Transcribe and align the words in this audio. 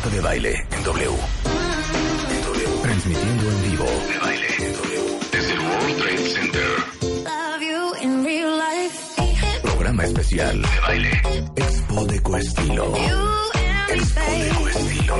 Marta 0.00 0.16
de 0.16 0.22
Baile 0.22 0.66
en 0.70 0.82
W. 0.82 1.10
En 2.30 2.42
W. 2.42 2.82
Transmitiendo 2.82 3.50
en 3.50 3.62
vivo. 3.70 3.84
De 3.84 4.18
Baile 4.18 4.46
en 4.58 4.72
W. 4.72 5.18
Desde 5.30 5.52
el 5.52 5.58
World 5.58 5.96
Trade 5.98 6.30
Center. 6.30 6.68
Love 7.02 7.60
you 7.60 7.94
in 8.00 8.24
real 8.24 8.56
life. 8.56 8.96
Programa 9.62 10.04
especial. 10.04 10.62
De 10.62 10.80
Baile. 10.80 11.22
Expo 11.54 12.06
de 12.06 12.22
Coestilo. 12.22 12.94
Expo 13.90 14.20
de. 14.22 14.48
Coestilo. 14.62 15.16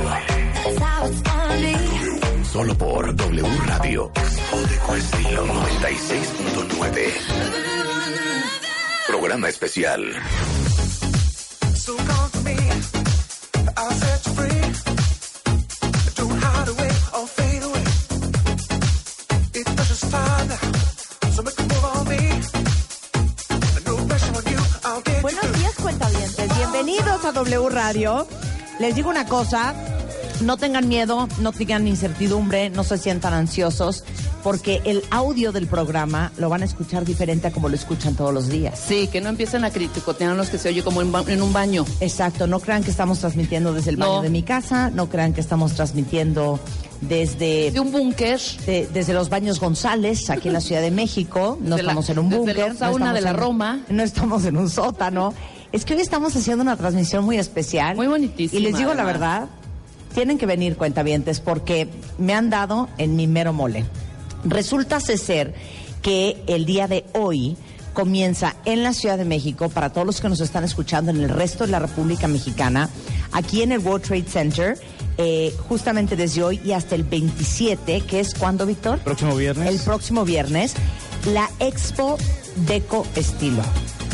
Solo 2.51 2.75
por 2.75 3.15
W 3.15 3.47
Radio. 3.67 4.11
Expo 4.15 4.57
de 4.61 4.77
Coestilo 4.77 5.45
96.9. 5.45 7.13
Programa 9.05 9.47
especial. 9.47 10.01
Buenos 25.21 25.59
días, 25.59 25.75
cuentavientes. 25.75 26.57
Bienvenidos 26.57 27.25
a 27.25 27.31
W 27.31 27.69
Radio. 27.69 28.27
Les 28.79 28.95
digo 28.95 29.09
una 29.09 29.25
cosa, 29.25 29.75
no 30.41 30.57
tengan 30.57 30.87
miedo, 30.87 31.27
no 31.39 31.51
tengan 31.51 31.87
incertidumbre, 31.87 32.69
no 32.71 32.83
se 32.83 32.97
sientan 32.97 33.33
ansiosos, 33.33 34.03
porque 34.43 34.81
el 34.85 35.03
audio 35.11 35.51
del 35.51 35.67
programa 35.67 36.31
lo 36.37 36.49
van 36.49 36.61
a 36.61 36.65
escuchar 36.65 37.05
diferente 37.05 37.47
a 37.47 37.51
como 37.51 37.69
lo 37.69 37.75
escuchan 37.75 38.15
todos 38.15 38.33
los 38.33 38.47
días. 38.49 38.79
Sí, 38.87 39.07
que 39.07 39.21
no 39.21 39.29
empiecen 39.29 39.63
a 39.65 39.69
criticotearnos 39.71 40.49
que 40.49 40.57
se 40.57 40.69
oye 40.69 40.83
como 40.83 41.01
en, 41.01 41.11
ba- 41.11 41.23
en 41.27 41.41
un 41.41 41.53
baño. 41.53 41.85
Exacto, 41.99 42.47
no 42.47 42.59
crean 42.59 42.83
que 42.83 42.91
estamos 42.91 43.19
transmitiendo 43.19 43.73
desde 43.73 43.91
el 43.91 43.97
baño 43.97 44.21
de 44.21 44.29
mi 44.29 44.43
casa, 44.43 44.89
no 44.89 45.09
crean 45.09 45.33
que 45.33 45.41
estamos 45.41 45.73
transmitiendo 45.73 46.59
desde... 47.01 47.71
De 47.71 47.79
un 47.79 47.91
búnker. 47.91 48.39
de- 48.65 48.87
desde 48.93 49.13
los 49.13 49.29
baños 49.29 49.59
González, 49.59 50.29
aquí 50.29 50.47
en 50.49 50.53
la 50.53 50.61
Ciudad 50.61 50.81
de 50.81 50.91
México, 50.91 51.57
no 51.61 51.75
Desde 51.75 51.83
la- 51.83 51.91
estamos 51.91 52.09
en 52.09 52.19
un 52.19 52.29
desde 52.29 52.39
búnker. 52.39 52.57
la 52.57 52.67
no 52.73 52.79
sauna 52.79 52.93
estamos 53.05 53.13
de 53.15 53.21
la 53.21 53.29
en- 53.31 53.37
Roma. 53.37 53.79
No 53.89 54.03
estamos 54.03 54.45
en 54.45 54.57
un 54.57 54.69
sótano. 54.69 55.33
Es 55.71 55.85
que 55.85 55.93
hoy 55.95 56.01
estamos 56.01 56.35
haciendo 56.35 56.61
una 56.63 56.75
transmisión 56.75 57.23
muy 57.23 57.37
especial. 57.37 57.95
Muy 57.95 58.07
bonitísima, 58.07 58.59
Y 58.59 58.63
les 58.63 58.77
digo 58.77 58.93
la 58.93 59.03
verdad, 59.05 59.47
tienen 60.13 60.37
que 60.37 60.45
venir 60.45 60.75
cuentavientes 60.75 61.39
porque 61.39 61.87
me 62.17 62.33
han 62.33 62.49
dado 62.49 62.89
en 62.97 63.15
mi 63.15 63.25
mero 63.27 63.53
mole. 63.53 63.85
Resulta 64.43 64.99
ser 64.99 65.53
que 66.01 66.43
el 66.47 66.65
día 66.65 66.87
de 66.87 67.05
hoy 67.13 67.57
comienza 67.93 68.55
en 68.65 68.83
la 68.83 68.93
Ciudad 68.93 69.17
de 69.17 69.25
México, 69.25 69.69
para 69.69 69.91
todos 69.91 70.07
los 70.07 70.21
que 70.21 70.29
nos 70.29 70.39
están 70.39 70.63
escuchando 70.63 71.11
en 71.11 71.17
el 71.17 71.29
resto 71.29 71.65
de 71.65 71.71
la 71.71 71.79
República 71.79 72.27
Mexicana, 72.27 72.89
aquí 73.31 73.61
en 73.61 73.71
el 73.71 73.79
World 73.79 74.05
Trade 74.05 74.25
Center, 74.27 74.77
eh, 75.17 75.53
justamente 75.67 76.15
desde 76.15 76.43
hoy 76.43 76.61
y 76.63 76.71
hasta 76.71 76.95
el 76.95 77.03
27, 77.03 78.01
que 78.01 78.19
es 78.19 78.33
cuando, 78.33 78.65
Víctor? 78.65 78.99
Próximo 78.99 79.35
viernes. 79.35 79.67
El 79.67 79.79
próximo 79.79 80.25
viernes, 80.25 80.73
la 81.25 81.49
Expo 81.59 82.17
Deco 82.67 83.05
Estilo. 83.15 83.63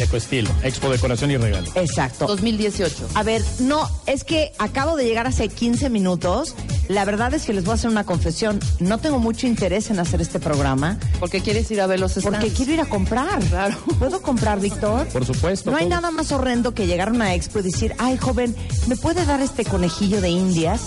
Ecoestilo, 0.03 0.49
Expo 0.63 0.89
Decoración 0.89 1.31
y 1.31 1.37
Regalo. 1.37 1.69
Exacto. 1.75 2.27
2018. 2.27 3.09
A 3.15 3.23
ver, 3.23 3.43
no, 3.59 3.89
es 4.05 4.23
que 4.23 4.51
acabo 4.59 4.95
de 4.95 5.05
llegar 5.05 5.27
hace 5.27 5.49
15 5.49 5.89
minutos. 5.89 6.55
La 6.87 7.03
verdad 7.03 7.33
es 7.33 7.43
que 7.43 7.51
les 7.53 7.65
voy 7.65 7.73
a 7.73 7.75
hacer 7.75 7.89
una 7.89 8.05
confesión. 8.05 8.59
No 8.79 8.97
tengo 8.99 9.19
mucho 9.19 9.45
interés 9.45 9.89
en 9.89 9.99
hacer 9.99 10.21
este 10.21 10.39
programa 10.39 10.97
Porque 11.19 11.41
quieres 11.41 11.69
ir 11.71 11.81
a 11.81 11.87
ver 11.87 11.99
los 11.99 12.13
stands. 12.13 12.29
porque 12.39 12.49
quiero 12.53 12.71
ir 12.73 12.81
a 12.81 12.85
comprar. 12.85 13.39
Claro. 13.43 13.75
¿Puedo 13.99 14.21
comprar, 14.21 14.59
Víctor? 14.59 15.05
Por 15.07 15.25
supuesto. 15.25 15.69
No 15.71 15.77
hay 15.77 15.85
todo. 15.89 15.95
nada 15.95 16.11
más 16.11 16.31
horrendo 16.31 16.73
que 16.73 16.87
llegar 16.87 17.09
a 17.09 17.11
una 17.11 17.33
expo 17.33 17.59
y 17.59 17.63
decir, 17.63 17.93
ay, 17.97 18.17
joven, 18.17 18.55
¿me 18.87 18.95
puede 18.95 19.25
dar 19.25 19.41
este 19.41 19.65
conejillo 19.65 20.21
de 20.21 20.29
indias? 20.29 20.81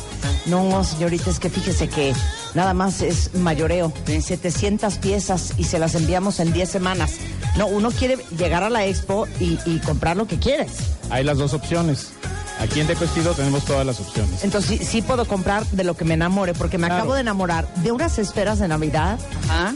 No, 0.47 0.83
señorita, 0.85 1.31
es 1.31 1.39
que 1.39 1.51
fíjese 1.51 1.89
que 1.89 2.15
nada 2.55 2.75
más 2.75 3.03
es 3.03 3.35
mayoreo. 3.35 3.93
700 4.07 4.95
piezas 4.99 5.55
y 5.57 5.65
se 5.65 5.79
las 5.79 5.95
enviamos 5.95 6.41
en 6.41 6.53
10 6.53 6.69
semanas. 6.69 7.13
No, 7.57 7.67
uno 7.67 7.91
quiere 7.91 8.17
llegar 8.39 8.63
a 8.63 8.71
la 8.71 8.85
expo 8.87 9.27
y, 9.41 9.59
y 9.67 9.79
comprar 9.81 10.17
lo 10.17 10.27
que 10.27 10.39
quieres. 10.39 10.71
Hay 11.11 11.25
las 11.25 11.39
dos 11.39 11.53
opciones. 11.55 12.09
Aquí 12.61 12.79
en 12.81 12.87
Decoestilo 12.87 13.33
tenemos 13.33 13.65
todas 13.65 13.87
las 13.87 13.99
opciones. 14.01 14.45
Entonces 14.45 14.79
sí, 14.81 14.85
sí 14.85 15.03
puedo 15.03 15.25
comprar 15.25 15.65
de 15.69 15.83
lo 15.83 15.97
que 15.97 16.05
me 16.05 16.15
enamore, 16.15 16.53
porque 16.53 16.77
me 16.77 16.87
Claro. 16.89 17.03
acabo 17.03 17.15
de 17.15 17.23
enamorar 17.23 17.67
de 17.77 17.91
unas 17.91 18.19
esferas 18.19 18.59
de 18.59 18.69
Navidad 18.69 19.19
Ajá. 19.49 19.75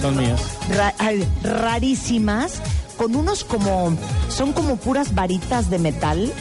Son 0.00 0.16
mías. 0.16 0.40
ra- 0.70 0.94
ay, 0.98 1.26
rarísimas, 1.42 2.54
con 2.96 3.16
unos 3.16 3.42
como, 3.44 3.96
son 4.28 4.52
como 4.52 4.76
puras 4.76 5.14
varitas 5.14 5.70
de 5.70 5.78
metal. 5.80 6.32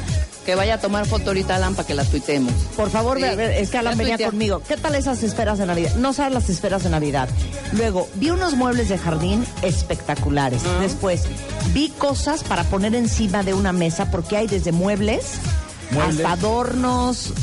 Que 0.47 0.55
vaya 0.55 0.75
a 0.75 0.77
tomar 0.79 1.05
foto 1.05 1.27
ahorita 1.31 1.57
Alan 1.57 1.75
para 1.75 1.85
que 1.85 1.93
la 1.93 2.05
tuitemos. 2.05 2.53
Por 2.77 2.89
favor, 2.89 3.17
Sí. 3.17 3.23
ve 3.23 3.29
a 3.31 3.35
ver, 3.35 3.51
es 3.51 3.69
que 3.69 3.79
Alan 3.79 3.97
venía 3.97 4.17
conmigo. 4.17 4.61
¿Qué 4.65 4.77
tal 4.77 4.95
esas 4.95 5.21
esferas 5.21 5.57
de 5.57 5.65
Navidad? 5.65 5.93
No 5.95 6.13
sabes 6.13 6.33
las 6.33 6.49
esferas 6.49 6.85
de 6.85 6.89
Navidad. 6.89 7.27
Luego, 7.73 8.07
vi 8.15 8.29
unos 8.29 8.55
muebles 8.55 8.87
de 8.87 8.97
jardín 8.97 9.45
espectaculares. 9.61 10.61
Después, 10.79 11.23
vi 11.73 11.89
cosas 11.89 12.45
para 12.45 12.63
poner 12.63 12.95
encima 12.95 13.43
de 13.43 13.53
una 13.53 13.73
mesa, 13.73 14.09
porque 14.09 14.37
hay 14.37 14.47
desde 14.47 14.71
muebles, 14.71 15.25
Muebles. 15.91 16.15
hasta 16.15 16.31
adornos. 16.31 17.33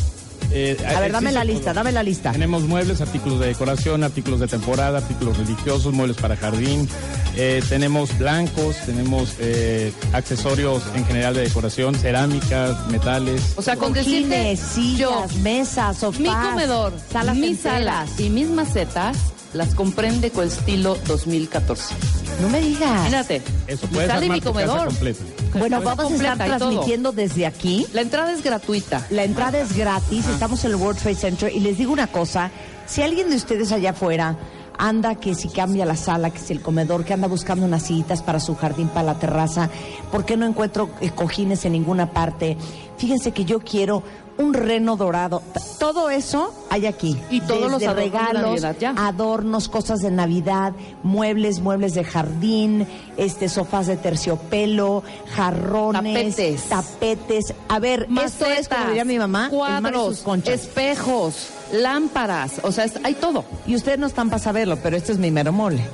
Eh, 0.56 0.76
A 0.86 1.00
ver, 1.00 1.10
dame 1.10 1.32
la 1.32 1.44
lista, 1.44 1.72
dame 1.72 1.90
la 1.90 2.02
lista. 2.04 2.30
Tenemos 2.30 2.62
muebles, 2.62 3.00
artículos 3.00 3.40
de 3.40 3.48
decoración, 3.48 4.04
artículos 4.04 4.38
de 4.38 4.46
temporada, 4.46 4.98
artículos 4.98 5.36
religiosos, 5.36 5.92
muebles 5.92 6.16
para 6.16 6.36
jardín. 6.36 6.88
Eh, 7.36 7.60
tenemos 7.68 8.16
blancos, 8.18 8.76
tenemos 8.86 9.34
eh, 9.40 9.92
accesorios 10.12 10.84
en 10.94 11.04
general 11.06 11.34
de 11.34 11.42
decoración, 11.42 11.96
cerámicas, 11.96 12.86
metales. 12.86 13.54
O 13.56 13.62
sea, 13.62 13.76
con 13.76 13.92
decirte 13.92 14.56
sillas, 14.56 14.98
yo, 14.98 15.26
mesas, 15.42 15.98
sofás, 15.98 16.20
mi 16.20 16.28
comedor, 16.28 16.92
salas 17.10 17.34
mis 17.34 17.56
enteras. 17.58 18.08
salas 18.08 18.20
y 18.20 18.30
mis 18.30 18.48
macetas 18.48 19.16
las 19.54 19.74
compré 19.74 20.08
en 20.08 20.20
Decoestilo 20.20 20.96
2014. 21.08 21.94
No 22.42 22.48
me 22.48 22.60
digas. 22.60 22.90
Imagínate. 22.90 23.42
Eso, 23.66 23.86
mi 23.88 23.94
puedes 23.94 24.10
sala 24.10 24.26
y 24.26 24.30
mi 24.30 24.40
comedor. 24.40 24.86
completa. 24.86 25.24
Bueno, 25.54 25.80
vamos 25.82 26.12
a 26.12 26.14
estar 26.14 26.36
todo. 26.36 26.56
transmitiendo 26.58 27.12
desde 27.12 27.46
aquí. 27.46 27.86
La 27.92 28.00
entrada 28.00 28.32
es 28.32 28.42
gratuita. 28.42 29.06
La 29.10 29.24
entrada 29.24 29.58
es 29.58 29.76
gratis, 29.76 30.26
estamos 30.28 30.64
en 30.64 30.72
el 30.72 30.76
World 30.76 31.00
Trade 31.00 31.16
Center 31.16 31.52
y 31.54 31.60
les 31.60 31.78
digo 31.78 31.92
una 31.92 32.06
cosa, 32.06 32.50
si 32.86 33.02
alguien 33.02 33.30
de 33.30 33.36
ustedes 33.36 33.72
allá 33.72 33.90
afuera 33.90 34.36
anda 34.78 35.14
que 35.14 35.34
si 35.34 35.48
cambia 35.48 35.86
la 35.86 35.96
sala, 35.96 36.30
que 36.30 36.38
si 36.38 36.52
el 36.52 36.60
comedor, 36.60 37.04
que 37.04 37.14
anda 37.14 37.28
buscando 37.28 37.64
unas 37.64 37.84
sillitas 37.84 38.22
para 38.22 38.40
su 38.40 38.56
jardín, 38.56 38.88
para 38.88 39.06
la 39.06 39.18
terraza, 39.18 39.70
¿por 40.10 40.24
qué 40.24 40.36
no 40.36 40.46
encuentro 40.46 40.90
eh, 41.00 41.10
cojines 41.10 41.64
en 41.64 41.72
ninguna 41.72 42.10
parte? 42.10 42.56
Fíjense 42.98 43.32
que 43.32 43.44
yo 43.44 43.60
quiero 43.60 44.02
un 44.36 44.52
reno 44.54 44.96
dorado, 44.96 45.42
todo 45.78 46.10
eso 46.10 46.52
hay 46.70 46.86
aquí. 46.86 47.16
Y 47.30 47.40
todos 47.40 47.70
los 47.70 47.80
de 47.80 47.92
regalos, 47.92 48.62
Navidad, 48.62 48.94
adornos, 48.96 49.68
cosas 49.68 50.00
de 50.00 50.10
Navidad, 50.10 50.72
muebles, 51.02 51.60
muebles 51.60 51.94
de 51.94 52.02
jardín, 52.04 52.86
este 53.16 53.48
sofás 53.48 53.86
de 53.86 53.96
terciopelo, 53.96 55.02
jarrones, 55.36 56.34
Tapetes. 56.36 56.62
tapetes. 56.68 57.54
A 57.68 57.78
ver, 57.78 58.08
esto 58.24 58.46
es 58.46 58.68
como 58.68 58.86
diría 58.86 59.04
mi 59.04 59.18
mamá, 59.18 59.48
cuadros, 59.50 60.24
espejos, 60.46 61.48
lámparas, 61.72 62.54
o 62.62 62.72
sea, 62.72 62.84
es- 62.84 62.98
hay 63.04 63.14
todo. 63.14 63.44
Y 63.66 63.76
ustedes 63.76 63.98
no 63.98 64.06
están 64.06 64.28
para 64.30 64.38
saberlo, 64.42 64.76
pero 64.82 64.96
este 64.96 65.12
es 65.12 65.18
mi 65.18 65.30
mero 65.30 65.52
mole. 65.52 65.84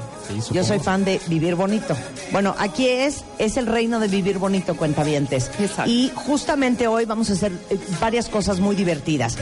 Sí, 0.40 0.54
Yo 0.54 0.64
soy 0.64 0.78
fan 0.78 1.04
de 1.04 1.20
vivir 1.26 1.54
bonito. 1.54 1.96
Bueno, 2.32 2.54
aquí 2.58 2.88
es, 2.88 3.24
es 3.38 3.56
el 3.56 3.66
reino 3.66 4.00
de 4.00 4.08
vivir 4.08 4.38
bonito, 4.38 4.76
cuentavientes. 4.76 5.50
Exacto. 5.58 5.90
Y 5.90 6.12
justamente 6.14 6.86
hoy 6.86 7.04
vamos 7.04 7.30
a 7.30 7.32
hacer 7.34 7.52
eh, 7.70 7.78
varias 8.00 8.28
cosas 8.28 8.60
muy 8.60 8.76
divertidas. 8.76 9.36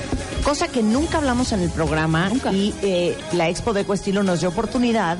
Cosa 0.44 0.68
que 0.68 0.82
nunca 0.82 1.18
hablamos 1.18 1.52
en 1.52 1.60
el 1.60 1.70
programa 1.70 2.28
Nunca. 2.28 2.52
y 2.52 2.74
eh, 2.82 3.16
la 3.32 3.48
Expo 3.48 3.72
de 3.72 3.84
Estilo 3.88 4.22
nos 4.22 4.40
dio 4.40 4.48
oportunidad 4.50 5.18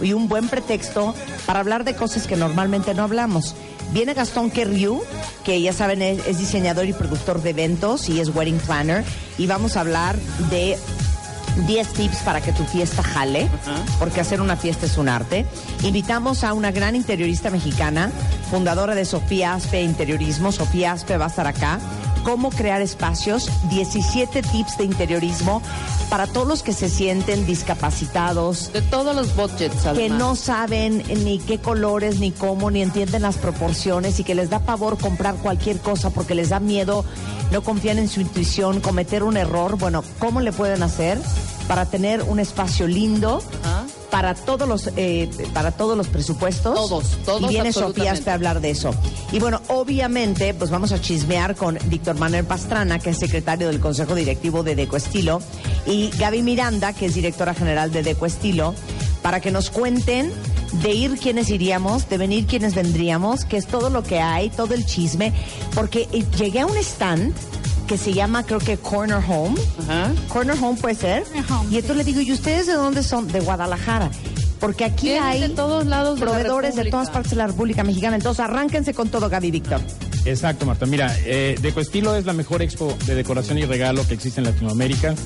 y 0.00 0.12
un 0.12 0.28
buen 0.28 0.48
pretexto 0.48 1.14
para 1.46 1.60
hablar 1.60 1.84
de 1.84 1.94
cosas 1.94 2.26
que 2.26 2.36
normalmente 2.36 2.94
no 2.94 3.02
hablamos. 3.02 3.54
Viene 3.92 4.14
Gastón 4.14 4.50
Querriu, 4.50 5.02
que 5.44 5.60
ya 5.60 5.72
saben 5.72 6.00
es, 6.02 6.26
es 6.26 6.38
diseñador 6.38 6.86
y 6.86 6.92
productor 6.92 7.42
de 7.42 7.50
eventos 7.50 8.08
y 8.08 8.20
es 8.20 8.34
wedding 8.34 8.58
planner, 8.58 9.04
y 9.38 9.46
vamos 9.46 9.76
a 9.76 9.80
hablar 9.80 10.16
de 10.50 10.78
10 11.56 11.92
tips 11.92 12.18
para 12.18 12.40
que 12.40 12.52
tu 12.52 12.64
fiesta 12.64 13.02
jale, 13.02 13.48
porque 13.98 14.20
hacer 14.20 14.40
una 14.40 14.56
fiesta 14.56 14.86
es 14.86 14.96
un 14.96 15.08
arte. 15.08 15.46
Invitamos 15.82 16.44
a 16.44 16.54
una 16.54 16.70
gran 16.70 16.96
interiorista 16.96 17.50
mexicana, 17.50 18.10
fundadora 18.50 18.94
de 18.94 19.04
Sofía 19.04 19.54
Aspe 19.54 19.82
Interiorismo. 19.82 20.52
Sofía 20.52 20.92
Aspe 20.92 21.16
va 21.16 21.26
a 21.26 21.28
estar 21.28 21.46
acá. 21.46 21.78
Cómo 22.22 22.50
crear 22.50 22.80
espacios, 22.82 23.50
17 23.70 24.42
tips 24.42 24.78
de 24.78 24.84
interiorismo 24.84 25.62
para 26.08 26.26
todos 26.26 26.46
los 26.46 26.62
que 26.62 26.72
se 26.72 26.88
sienten 26.88 27.46
discapacitados, 27.46 28.72
De 28.72 28.82
todos 28.82 29.16
los 29.16 29.34
budgets, 29.34 29.82
que 29.94 30.10
no 30.10 30.36
saben 30.36 31.02
ni 31.24 31.38
qué 31.38 31.58
colores, 31.58 32.20
ni 32.20 32.32
cómo, 32.32 32.70
ni 32.70 32.82
entienden 32.82 33.22
las 33.22 33.38
proporciones 33.38 34.20
y 34.20 34.24
que 34.24 34.34
les 34.34 34.50
da 34.50 34.58
pavor 34.58 34.98
comprar 34.98 35.36
cualquier 35.36 35.78
cosa 35.78 36.10
porque 36.10 36.34
les 36.34 36.50
da 36.50 36.60
miedo, 36.60 37.04
no 37.50 37.62
confían 37.62 37.98
en 37.98 38.08
su 38.08 38.20
intuición, 38.20 38.80
cometer 38.80 39.22
un 39.22 39.36
error. 39.36 39.78
Bueno, 39.78 40.04
¿cómo 40.18 40.40
le 40.40 40.52
pueden 40.52 40.82
hacer 40.82 41.18
para 41.66 41.86
tener 41.86 42.22
un 42.22 42.40
espacio 42.40 42.86
lindo? 42.86 43.42
Ah. 43.64 43.71
Para 44.22 44.36
todos 44.36 44.68
los 44.68 44.88
eh, 44.94 45.28
para 45.52 45.72
todos 45.72 45.96
los 45.96 46.06
presupuestos. 46.06 46.76
Todos, 46.76 47.04
todos, 47.24 47.42
Y 47.42 47.46
viene. 47.48 47.72
Sofía 47.72 48.12
Aspe 48.12 48.30
a 48.30 48.34
hablar 48.34 48.60
de 48.60 48.70
eso. 48.70 48.94
Y 49.32 49.40
bueno, 49.40 49.60
obviamente, 49.66 50.54
pues 50.54 50.70
vamos 50.70 50.92
a 50.92 51.00
chismear 51.00 51.56
con 51.56 51.76
Víctor 51.86 52.16
Manuel 52.20 52.44
Pastrana, 52.44 53.00
que 53.00 53.10
es 53.10 53.18
secretario 53.18 53.66
del 53.66 53.80
Consejo 53.80 54.14
Directivo 54.14 54.62
de 54.62 54.76
Decoestilo, 54.76 55.42
y 55.86 56.10
Gaby 56.10 56.42
Miranda, 56.42 56.92
que 56.92 57.06
es 57.06 57.14
directora 57.14 57.52
general 57.52 57.90
de 57.90 58.04
Decoestilo, 58.04 58.76
para 59.22 59.40
que 59.40 59.50
nos 59.50 59.70
cuenten 59.70 60.30
de 60.74 60.92
ir 60.92 61.18
quienes 61.18 61.50
iríamos, 61.50 62.08
de 62.08 62.18
venir 62.18 62.46
quienes 62.46 62.76
vendríamos, 62.76 63.44
que 63.44 63.56
es 63.56 63.66
todo 63.66 63.90
lo 63.90 64.04
que 64.04 64.20
hay, 64.20 64.50
todo 64.50 64.72
el 64.72 64.86
chisme, 64.86 65.32
porque 65.74 66.06
llegué 66.38 66.60
a 66.60 66.66
un 66.66 66.76
stand 66.76 67.34
que 67.86 67.98
se 67.98 68.12
llama, 68.12 68.44
creo 68.44 68.58
que 68.58 68.76
Corner 68.76 69.20
Home. 69.28 69.60
Ajá. 69.80 70.12
Corner 70.28 70.56
Home 70.60 70.78
puede 70.80 70.94
ser. 70.94 71.24
Home, 71.50 71.70
Y 71.70 71.76
entonces 71.76 71.96
le 71.96 72.04
digo, 72.04 72.20
¿y 72.20 72.32
ustedes 72.32 72.66
de 72.66 72.74
dónde 72.74 73.02
son? 73.02 73.28
De 73.28 73.40
Guadalajara. 73.40 74.10
Porque 74.62 74.84
aquí 74.84 75.08
Vienen 75.08 75.24
hay 75.24 75.40
de 75.40 75.48
todos 75.48 75.86
lados 75.86 76.20
proveedores 76.20 76.76
de, 76.76 76.84
todas 76.84 77.10
partes 77.10 77.32
de 77.32 77.36
la 77.36 77.48
República 77.48 77.82
Mexicana. 77.82 78.14
Entonces 78.14 78.44
arránquense 78.44 78.94
con 78.94 79.08
todo, 79.08 79.28
Gaby 79.28 79.50
Víctor. 79.50 79.80
Exacto, 80.24 80.66
Marta. 80.66 80.86
Mira, 80.86 81.12
eh, 81.24 81.56
Decoestilo 81.60 82.14
es 82.14 82.26
la 82.26 82.32
mejor 82.32 82.62
expo 82.62 82.96
de 83.06 83.16
decoración 83.16 83.58
y 83.58 83.64
regalo 83.64 84.06
que 84.06 84.14
existe 84.14 84.40
en 84.40 84.46
Latinoamérica. 84.46 85.16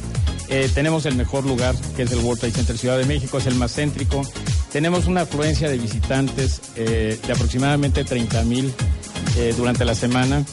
Eh, 0.49 0.71
tenemos 0.75 1.05
el 1.05 1.17
mejor 1.17 1.45
lugar, 1.45 1.75
que 1.97 2.05
es 2.05 2.13
el 2.13 2.21
World 2.21 2.41
Trade 2.41 2.55
Center 2.55 2.79
Ciudad 2.79 2.97
de 2.97 3.05
México, 3.05 3.37
es 3.37 3.47
el 3.47 3.57
más 3.57 3.75
céntrico. 3.75 4.23
Tenemos 4.73 5.07
una 5.07 5.23
afluencia 5.23 5.69
de 5.69 5.77
visitantes 5.77 6.63
eh, 6.77 7.19
de 7.27 7.33
aproximadamente 7.33 8.05
30 8.05 8.43
mil 8.45 8.73
durante 9.59 9.85
la 9.85 9.95
semana. 9.95 10.47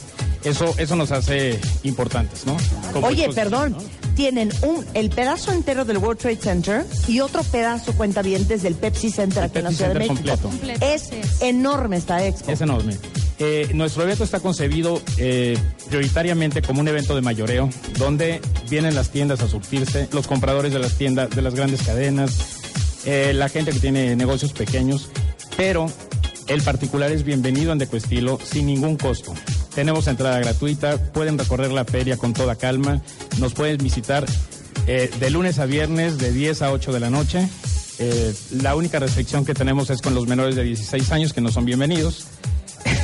Eso, 0.44 0.74
eso 0.78 0.94
nos 0.96 1.10
hace 1.10 1.58
importantes, 1.84 2.44
¿no? 2.46 2.56
Como 2.92 3.06
Oye, 3.06 3.28
perdón, 3.32 3.72
¿no? 3.72 3.78
tienen 4.14 4.52
un, 4.62 4.84
el 4.94 5.10
pedazo 5.10 5.52
entero 5.52 5.84
del 5.84 5.98
World 5.98 6.20
Trade 6.20 6.36
Center 6.36 6.86
y 7.08 7.20
otro 7.20 7.42
pedazo 7.44 7.92
cuentavientes 7.94 8.62
del 8.62 8.74
Pepsi 8.74 9.10
Center 9.10 9.44
El 9.44 9.44
aquí 9.50 9.58
en 9.58 9.64
la 9.64 9.70
Pepsi 9.70 9.76
Ciudad 9.76 9.94
de 9.94 10.06
Center 10.06 10.24
México. 10.24 10.42
completo. 10.42 10.76
Completo, 10.76 10.84
Es 10.86 11.02
así 11.06 11.16
es. 11.16 11.42
enorme 11.42 11.96
esta 11.96 12.24
expo. 12.26 12.52
Es 12.52 12.60
enorme. 12.60 12.96
Eh, 13.40 13.70
nuestro 13.74 14.04
evento 14.04 14.22
está 14.22 14.38
concebido 14.38 15.02
eh, 15.16 15.58
prioritariamente 15.88 16.62
como 16.62 16.80
un 16.80 16.88
evento 16.88 17.16
de 17.16 17.22
mayoreo, 17.22 17.68
donde 17.98 18.40
vienen 18.70 18.94
las 18.94 19.10
tiendas 19.10 19.40
a 19.40 19.48
surtirse, 19.48 20.08
los 20.12 20.26
compradores 20.28 20.72
de 20.72 20.78
las 20.78 20.92
tiendas, 20.96 21.30
de 21.30 21.42
las 21.42 21.54
grandes 21.54 21.82
cadenas, 21.82 22.36
eh, 23.06 23.32
la 23.34 23.48
gente 23.48 23.72
que 23.72 23.80
tiene 23.80 24.14
negocios 24.14 24.52
pequeños, 24.52 25.08
pero 25.56 25.86
el 26.46 26.62
particular 26.62 27.10
es 27.10 27.24
bienvenido 27.24 27.72
en 27.72 27.78
Decoestilo 27.78 28.38
sin 28.44 28.66
ningún 28.66 28.96
costo. 28.96 29.34
Tenemos 29.74 30.06
entrada 30.06 30.38
gratuita, 30.38 30.98
pueden 30.98 31.36
recorrer 31.36 31.72
la 31.72 31.84
feria 31.84 32.16
con 32.16 32.32
toda 32.32 32.54
calma, 32.54 33.00
nos 33.38 33.54
pueden 33.54 33.78
visitar 33.78 34.24
eh, 34.86 35.10
de 35.18 35.30
lunes 35.30 35.58
a 35.58 35.66
viernes 35.66 36.18
de 36.18 36.30
10 36.30 36.62
a 36.62 36.72
8 36.72 36.92
de 36.92 37.00
la 37.00 37.10
noche. 37.10 37.48
Eh, 37.98 38.34
la 38.62 38.76
única 38.76 38.98
restricción 38.98 39.44
que 39.44 39.54
tenemos 39.54 39.90
es 39.90 40.00
con 40.00 40.14
los 40.14 40.28
menores 40.28 40.54
de 40.54 40.62
16 40.62 41.10
años 41.12 41.32
que 41.32 41.40
no 41.40 41.50
son 41.50 41.64
bienvenidos. 41.64 42.26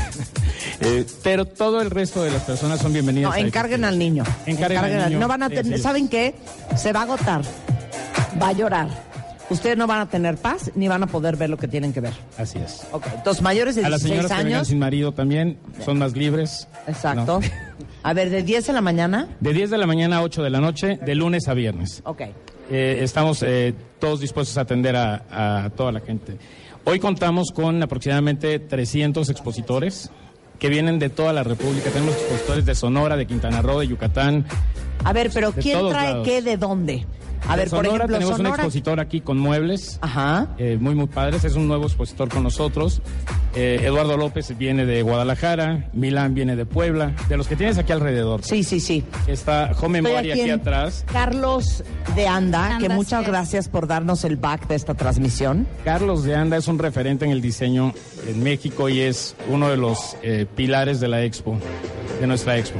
Eh, 0.82 1.05
pero 1.22 1.44
todo 1.44 1.82
el 1.82 1.90
resto 1.90 2.22
de 2.22 2.31
las 2.31 2.43
personas 2.44 2.81
son 2.81 2.94
bienvenidas. 2.94 3.28
No, 3.28 3.37
a 3.37 3.40
encarguen 3.40 3.84
al 3.84 3.99
niño. 3.99 4.25
Encarguen 4.46 4.78
al 4.78 4.84
Encarguen 4.87 5.08
niño. 5.11 5.20
No 5.20 5.28
van 5.28 5.43
a 5.43 5.50
tener. 5.50 5.78
¿saben 5.78 6.08
qué? 6.08 6.34
Se 6.75 6.90
va 6.94 7.00
a 7.00 7.02
agotar. 7.02 7.43
Va 8.40 8.49
a 8.49 8.52
llorar. 8.52 9.10
Ustedes 9.50 9.76
no 9.76 9.87
van 9.87 10.00
a 10.00 10.08
tener 10.08 10.37
paz 10.37 10.70
ni 10.76 10.88
van 10.88 11.02
a 11.02 11.06
poder 11.06 11.37
ver 11.37 11.50
lo 11.50 11.56
que 11.58 11.69
tienen 11.69 11.93
que 11.93 12.00
ver. 12.00 12.14
Así 12.38 12.58
es. 12.58 12.87
Ok, 12.93 13.06
entonces 13.14 13.43
mayores 13.43 13.75
de 13.75 13.85
A 13.85 13.88
las 13.91 14.00
16 14.02 14.23
señoras 14.29 14.41
que 14.41 14.47
años. 14.55 14.69
sin 14.69 14.79
marido 14.79 15.12
también 15.12 15.58
son 15.85 15.99
más 15.99 16.17
libres. 16.17 16.69
Exacto. 16.87 17.41
¿no? 17.41 17.47
A 18.02 18.12
ver, 18.14 18.31
de 18.31 18.43
10 18.43 18.67
de 18.69 18.73
la 18.73 18.81
mañana. 18.81 19.29
De 19.41 19.52
10 19.52 19.70
de 19.70 19.79
la 19.79 19.87
mañana 19.87 20.19
a 20.19 20.23
8 20.23 20.43
de 20.43 20.50
la 20.50 20.61
noche, 20.61 20.99
de 21.05 21.14
lunes 21.14 21.49
a 21.49 21.55
viernes. 21.55 22.00
Ok. 22.05 22.23
Eh, 22.70 23.00
estamos 23.02 23.43
eh, 23.43 23.75
todos 23.99 24.20
dispuestos 24.20 24.56
a 24.56 24.61
atender 24.62 24.94
a, 24.97 25.64
a 25.64 25.70
toda 25.70 25.91
la 25.93 26.00
gente. 26.00 26.38
Hoy 26.85 27.00
contamos 27.00 27.50
con 27.53 27.82
aproximadamente 27.82 28.58
300 28.61 29.29
expositores 29.29 30.11
que 30.58 30.69
vienen 30.69 30.99
de 30.99 31.11
toda 31.11 31.32
la 31.32 31.43
República. 31.43 31.91
Tenemos 31.91 32.14
expositores 32.14 32.64
de 32.64 32.75
Sonora, 32.75 33.17
de 33.17 33.26
Quintana 33.26 33.61
Roo, 33.62 33.81
de 33.81 33.88
Yucatán. 33.88 34.46
A 35.05 35.12
ver, 35.12 35.31
pero 35.35 35.53
¿quién 35.53 35.88
trae 35.88 36.11
lados. 36.11 36.26
qué 36.29 36.43
de 36.43 36.56
dónde? 36.56 37.06
A 37.49 37.57
por 37.57 37.87
ejemplo, 37.87 38.07
tenemos 38.07 38.39
un 38.39 38.47
expositor 38.47 39.01
aquí 39.01 39.21
con 39.21 39.39
muebles. 39.39 39.99
Ajá. 40.03 40.49
eh, 40.59 40.79
muy, 40.81 40.95
muy 40.95 41.07
padres. 41.07 41.45
Es 41.45 41.55
un 41.55 41.69
nuevo 41.69 41.87
expositor 41.87 42.29
con 42.29 42.43
nosotros. 42.43 43.03
Eh, 43.55 43.81
Eduardo 43.83 44.17
López 44.17 44.57
viene 44.57 44.87
de 44.87 45.03
Guadalajara. 45.03 45.89
Milán 45.93 46.35
viene 46.35 46.57
de 46.57 46.67
Puebla. 46.67 47.13
De 47.29 47.37
los 47.37 47.49
que 47.49 47.57
tienes 47.57 47.79
aquí 47.79 47.93
alrededor. 47.93 48.45
Sí, 48.45 48.63
sí, 48.63 48.81
sí. 48.81 49.05
Está 49.27 49.73
Home 49.81 49.99
Estoy 49.99 50.13
Memory 50.13 50.31
aquí, 50.33 50.51
atrás. 50.51 51.05
Carlos 51.13 51.83
de 52.15 52.27
Anda, 52.27 52.79
que 52.79 52.89
muchas 52.89 53.27
gracias 53.27 53.69
por 53.69 53.87
darnos 53.87 54.25
el 54.25 54.37
back 54.37 54.69
de 54.69 54.77
esta 54.77 54.95
transmisión. 54.95 55.67
Carlos 55.85 56.25
de 56.25 56.37
Anda 56.37 56.57
es 56.57 56.69
un 56.69 56.79
referente 56.79 57.25
en 57.25 57.31
el 57.31 57.41
diseño 57.41 57.93
en 58.27 58.43
México 58.43 58.89
y 58.89 59.01
es 59.01 59.35
uno 59.49 59.69
de 59.69 59.77
los 59.77 60.17
eh, 60.23 60.47
pilares 60.55 61.01
de 61.01 61.09
la 61.09 61.25
expo, 61.25 61.59
de 62.21 62.27
nuestra 62.27 62.59
expo. 62.59 62.79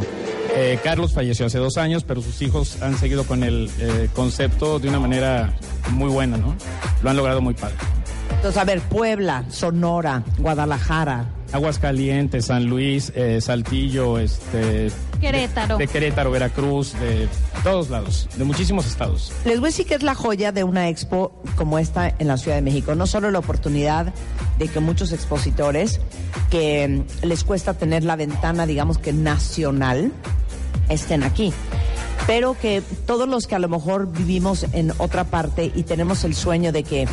Eh, 0.57 0.79
Carlos 0.83 1.13
falleció 1.13 1.47
hace 1.47 1.59
dos 1.59 1.77
años, 1.79 2.05
pero 2.05 2.23
sus 2.23 2.41
hijos 2.43 2.83
han 2.83 2.97
seguido 2.99 3.25
con 3.25 3.45
el 3.45 3.71
eh, 3.79 4.09
concepto 4.15 4.79
de 4.79 4.89
una 4.89 4.99
manera 4.99 5.55
muy 5.93 6.11
buena, 6.11 6.37
¿no? 6.37 6.55
Lo 7.03 7.11
han 7.11 7.17
logrado 7.17 7.41
muy 7.41 7.55
padre. 7.55 7.77
Entonces, 8.37 8.61
a 8.61 8.65
ver, 8.65 8.81
Puebla, 8.81 9.45
Sonora, 9.51 10.23
Guadalajara. 10.39 11.27
Aguascalientes, 11.53 12.47
San 12.47 12.67
Luis, 12.67 13.13
eh, 13.15 13.41
Saltillo, 13.41 14.19
este, 14.19 14.91
Querétaro. 15.21 15.77
de, 15.77 15.87
de 15.87 15.93
Querétaro, 15.93 16.31
Veracruz, 16.31 16.95
de 17.01 17.29
todos 17.63 17.91
lados, 17.91 18.29
de 18.37 18.45
muchísimos 18.45 18.87
estados. 18.87 19.33
Les 19.45 19.61
voy 19.61 19.69
a 19.69 19.71
decir 19.71 19.87
que 19.87 19.95
es 19.95 20.03
la 20.03 20.15
joya 20.15 20.53
de 20.53 20.65
una 20.65 20.89
expo 20.89 21.33
como 21.57 21.79
esta 21.79 22.09
en 22.19 22.29
la 22.29 22.37
Ciudad 22.37 22.57
de 22.57 22.63
México. 22.63 22.95
No 22.95 23.07
solo 23.07 23.31
la 23.31 23.39
oportunidad 23.39 24.13
de 24.59 24.69
que 24.69 24.81
muchos 24.81 25.13
expositores 25.13 26.01
que 26.51 27.05
les 27.23 27.45
cuesta 27.45 27.75
tener 27.75 28.05
la 28.05 28.17
ventana, 28.17 28.67
digamos 28.67 28.99
que 28.99 29.13
nacional, 29.13 30.13
estén 30.89 31.23
aquí. 31.23 31.53
Pero 32.27 32.57
que 32.59 32.83
todos 33.07 33.29
los 33.29 33.47
que 33.47 33.55
a 33.55 33.59
lo 33.59 33.69
mejor 33.69 34.11
vivimos 34.11 34.67
en 34.73 34.93
otra 34.99 35.25
parte 35.25 35.73
y 35.75 35.83
tenemos 35.83 36.25
el 36.25 36.35
sueño 36.35 36.73
de 36.73 36.83
que, 36.83 37.09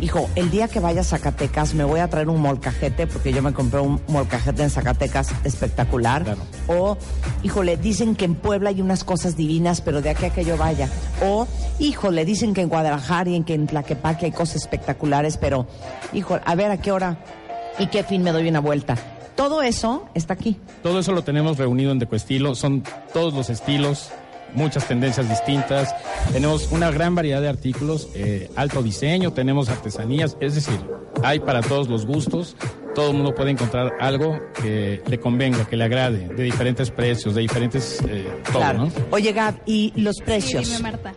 hijo, 0.00 0.28
el 0.34 0.50
día 0.50 0.68
que 0.68 0.80
vaya 0.80 1.00
a 1.00 1.04
Zacatecas 1.04 1.74
me 1.74 1.84
voy 1.84 2.00
a 2.00 2.08
traer 2.08 2.28
un 2.28 2.40
molcajete, 2.40 3.06
porque 3.06 3.32
yo 3.32 3.42
me 3.42 3.52
compré 3.52 3.80
un 3.80 4.00
molcajete 4.08 4.62
en 4.62 4.70
Zacatecas 4.70 5.32
espectacular. 5.44 6.24
Claro. 6.24 6.40
O, 6.68 6.96
híjole, 7.42 7.76
dicen 7.76 8.14
que 8.14 8.24
en 8.24 8.34
Puebla 8.34 8.70
hay 8.70 8.80
unas 8.80 9.04
cosas 9.04 9.36
divinas, 9.36 9.80
pero 9.80 10.02
de 10.02 10.10
aquí 10.10 10.26
a 10.26 10.30
que 10.30 10.44
yo 10.44 10.56
vaya. 10.56 10.88
O, 11.22 11.46
híjole, 11.78 12.24
dicen 12.24 12.54
que 12.54 12.62
en 12.62 12.68
Guadalajara 12.68 13.30
y 13.30 13.36
en 13.36 13.44
que 13.44 13.54
en 13.54 13.66
Tlaquepaque 13.66 14.26
hay 14.26 14.32
cosas 14.32 14.56
espectaculares, 14.56 15.36
pero, 15.36 15.66
híjole, 16.12 16.42
a 16.44 16.54
ver 16.54 16.70
a 16.70 16.80
qué 16.80 16.92
hora 16.92 17.18
y 17.78 17.86
qué 17.88 18.02
fin 18.04 18.22
me 18.22 18.32
doy 18.32 18.48
una 18.48 18.60
vuelta. 18.60 18.96
Todo 19.36 19.62
eso 19.62 20.06
está 20.14 20.32
aquí. 20.32 20.58
Todo 20.82 20.98
eso 20.98 21.12
lo 21.12 21.22
tenemos 21.22 21.58
reunido 21.58 21.92
en 21.92 21.98
Decoestilo, 21.98 22.54
son 22.54 22.82
todos 23.12 23.34
los 23.34 23.50
estilos, 23.50 24.10
muchas 24.54 24.86
tendencias 24.88 25.28
distintas, 25.28 25.94
tenemos 26.32 26.70
una 26.72 26.90
gran 26.90 27.14
variedad 27.14 27.40
de 27.40 27.48
artículos, 27.48 28.08
eh, 28.14 28.50
alto 28.56 28.82
diseño, 28.82 29.32
tenemos 29.32 29.68
artesanías, 29.68 30.36
es 30.40 30.54
decir, 30.54 30.78
hay 31.22 31.40
para 31.40 31.60
todos 31.60 31.88
los 31.88 32.06
gustos, 32.06 32.56
todo 32.94 33.10
el 33.10 33.16
mundo 33.16 33.34
puede 33.34 33.50
encontrar 33.50 33.92
algo 34.00 34.38
que 34.62 35.02
le 35.06 35.20
convenga, 35.20 35.66
que 35.66 35.76
le 35.76 35.84
agrade, 35.84 36.28
de 36.28 36.42
diferentes 36.42 36.90
precios, 36.90 37.34
de 37.34 37.42
diferentes, 37.42 38.00
eh, 38.08 38.26
todo, 38.46 38.58
claro. 38.58 38.78
¿no? 38.78 38.92
Oye, 39.10 39.32
Gab, 39.32 39.54
¿y 39.66 39.92
los 40.00 40.16
Sí, 40.16 40.22
precios? 40.24 40.66
dime, 40.66 40.78
Marta. 40.90 41.12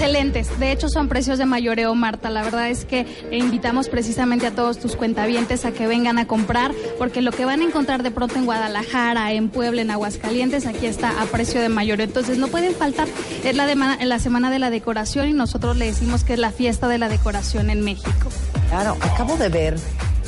Excelentes. 0.00 0.60
De 0.60 0.70
hecho, 0.70 0.88
son 0.88 1.08
precios 1.08 1.38
de 1.38 1.44
mayoreo, 1.44 1.92
Marta. 1.96 2.30
La 2.30 2.44
verdad 2.44 2.68
es 2.70 2.84
que 2.84 3.04
invitamos 3.32 3.88
precisamente 3.88 4.46
a 4.46 4.52
todos 4.52 4.78
tus 4.78 4.94
cuentavientes 4.94 5.64
a 5.64 5.72
que 5.72 5.88
vengan 5.88 6.18
a 6.18 6.26
comprar, 6.28 6.70
porque 6.98 7.20
lo 7.20 7.32
que 7.32 7.44
van 7.44 7.62
a 7.62 7.64
encontrar 7.64 8.04
de 8.04 8.12
pronto 8.12 8.36
en 8.36 8.44
Guadalajara, 8.44 9.32
en 9.32 9.48
Puebla, 9.48 9.82
en 9.82 9.90
Aguascalientes, 9.90 10.66
aquí 10.66 10.86
está 10.86 11.20
a 11.20 11.24
precio 11.26 11.60
de 11.60 11.68
mayoreo. 11.68 12.06
Entonces, 12.06 12.38
no 12.38 12.46
pueden 12.46 12.76
faltar. 12.76 13.08
Es 13.42 13.56
la, 13.56 13.66
de- 13.66 13.74
la 14.06 14.18
semana 14.20 14.52
de 14.52 14.60
la 14.60 14.70
decoración 14.70 15.28
y 15.30 15.32
nosotros 15.32 15.76
le 15.76 15.86
decimos 15.86 16.22
que 16.22 16.34
es 16.34 16.38
la 16.38 16.52
fiesta 16.52 16.86
de 16.86 16.98
la 16.98 17.08
decoración 17.08 17.68
en 17.68 17.82
México. 17.82 18.28
Claro, 18.68 18.96
acabo 19.00 19.36
de 19.36 19.48
ver, 19.48 19.78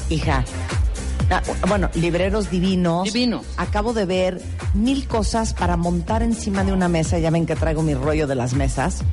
hija, 0.08 0.44
ah, 1.30 1.42
bueno, 1.68 1.88
libreros 1.94 2.50
divinos. 2.50 3.04
Divinos. 3.04 3.46
Acabo 3.56 3.92
de 3.92 4.04
ver 4.04 4.42
mil 4.74 5.06
cosas 5.06 5.54
para 5.54 5.76
montar 5.76 6.24
encima 6.24 6.64
de 6.64 6.72
una 6.72 6.88
mesa. 6.88 7.20
Ya 7.20 7.30
ven 7.30 7.46
que 7.46 7.54
traigo 7.54 7.82
mi 7.82 7.94
rollo 7.94 8.26
de 8.26 8.34
las 8.34 8.54
mesas. 8.54 9.04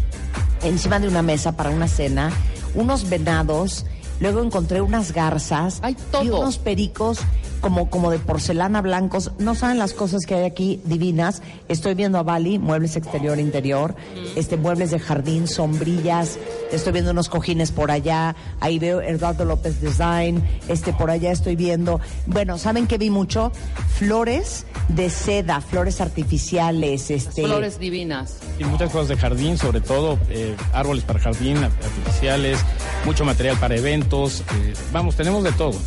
Encima 0.63 0.99
de 0.99 1.07
una 1.07 1.21
mesa 1.21 1.53
para 1.53 1.69
una 1.69 1.87
cena, 1.87 2.31
unos 2.75 3.09
venados. 3.09 3.85
Luego 4.19 4.41
encontré 4.41 4.81
unas 4.81 5.11
garzas 5.11 5.81
todo. 6.11 6.23
y 6.23 6.29
unos 6.29 6.57
pericos 6.57 7.19
como, 7.61 7.89
como 7.89 8.11
de 8.11 8.19
porcelana 8.19 8.81
blancos. 8.81 9.31
No 9.39 9.55
saben 9.55 9.77
las 9.77 9.93
cosas 9.93 10.25
que 10.25 10.35
hay 10.35 10.45
aquí 10.45 10.81
divinas. 10.85 11.41
Estoy 11.67 11.93
viendo 11.93 12.17
a 12.17 12.23
Bali, 12.23 12.59
muebles 12.59 12.95
exterior 12.95 13.37
e 13.37 13.41
interior, 13.41 13.95
este, 14.35 14.57
muebles 14.57 14.91
de 14.91 14.99
jardín, 14.99 15.47
sombrillas. 15.47 16.39
Estoy 16.71 16.93
viendo 16.93 17.11
unos 17.11 17.29
cojines 17.29 17.71
por 17.71 17.91
allá. 17.91 18.35
Ahí 18.59 18.79
veo 18.79 19.01
Eduardo 19.01 19.45
López 19.45 19.81
Design. 19.81 20.43
Este, 20.67 20.93
por 20.93 21.09
allá 21.09 21.31
estoy 21.31 21.55
viendo. 21.55 21.99
Bueno, 22.25 22.57
¿saben 22.57 22.87
que 22.87 22.97
vi 22.97 23.09
mucho? 23.09 23.51
Flores 23.97 24.65
de 24.89 25.09
seda, 25.09 25.61
flores 25.61 26.01
artificiales, 26.01 27.09
este. 27.11 27.43
Flores 27.43 27.79
divinas. 27.79 28.37
Y 28.59 28.63
muchas 28.63 28.91
cosas 28.91 29.07
de 29.09 29.17
jardín, 29.17 29.57
sobre 29.57 29.81
todo 29.81 30.17
eh, 30.29 30.55
árboles 30.73 31.03
para 31.03 31.19
jardín, 31.19 31.57
artificiales, 31.57 32.59
mucho 33.05 33.25
material 33.25 33.57
para 33.57 33.75
eventos. 33.75 34.41
eh, 34.41 34.73
vamos, 34.91 35.15
tenemos 35.15 35.43
de 35.43 35.51
todo. 35.53 35.77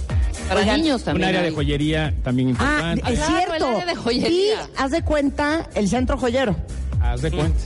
Para 0.48 0.60
Oigan, 0.60 0.80
niños 0.82 1.04
también. 1.04 1.24
Un 1.24 1.28
área 1.28 1.40
de 1.42 1.48
hay. 1.48 1.54
joyería 1.54 2.14
también 2.24 2.48
Ah, 2.48 2.50
importante. 2.94 3.12
es 3.12 3.18
Claro, 3.20 3.34
el 3.36 3.46
cierto. 3.46 3.66
área 3.68 3.86
de 3.86 3.94
joyería. 3.96 4.28
Y 4.30 4.52
haz 4.76 4.90
de 4.90 5.02
cuenta 5.02 5.68
el 5.74 5.88
centro 5.88 6.18
joyero. 6.18 6.56
Haz 7.00 7.22
de 7.22 7.30
cuenta. 7.30 7.58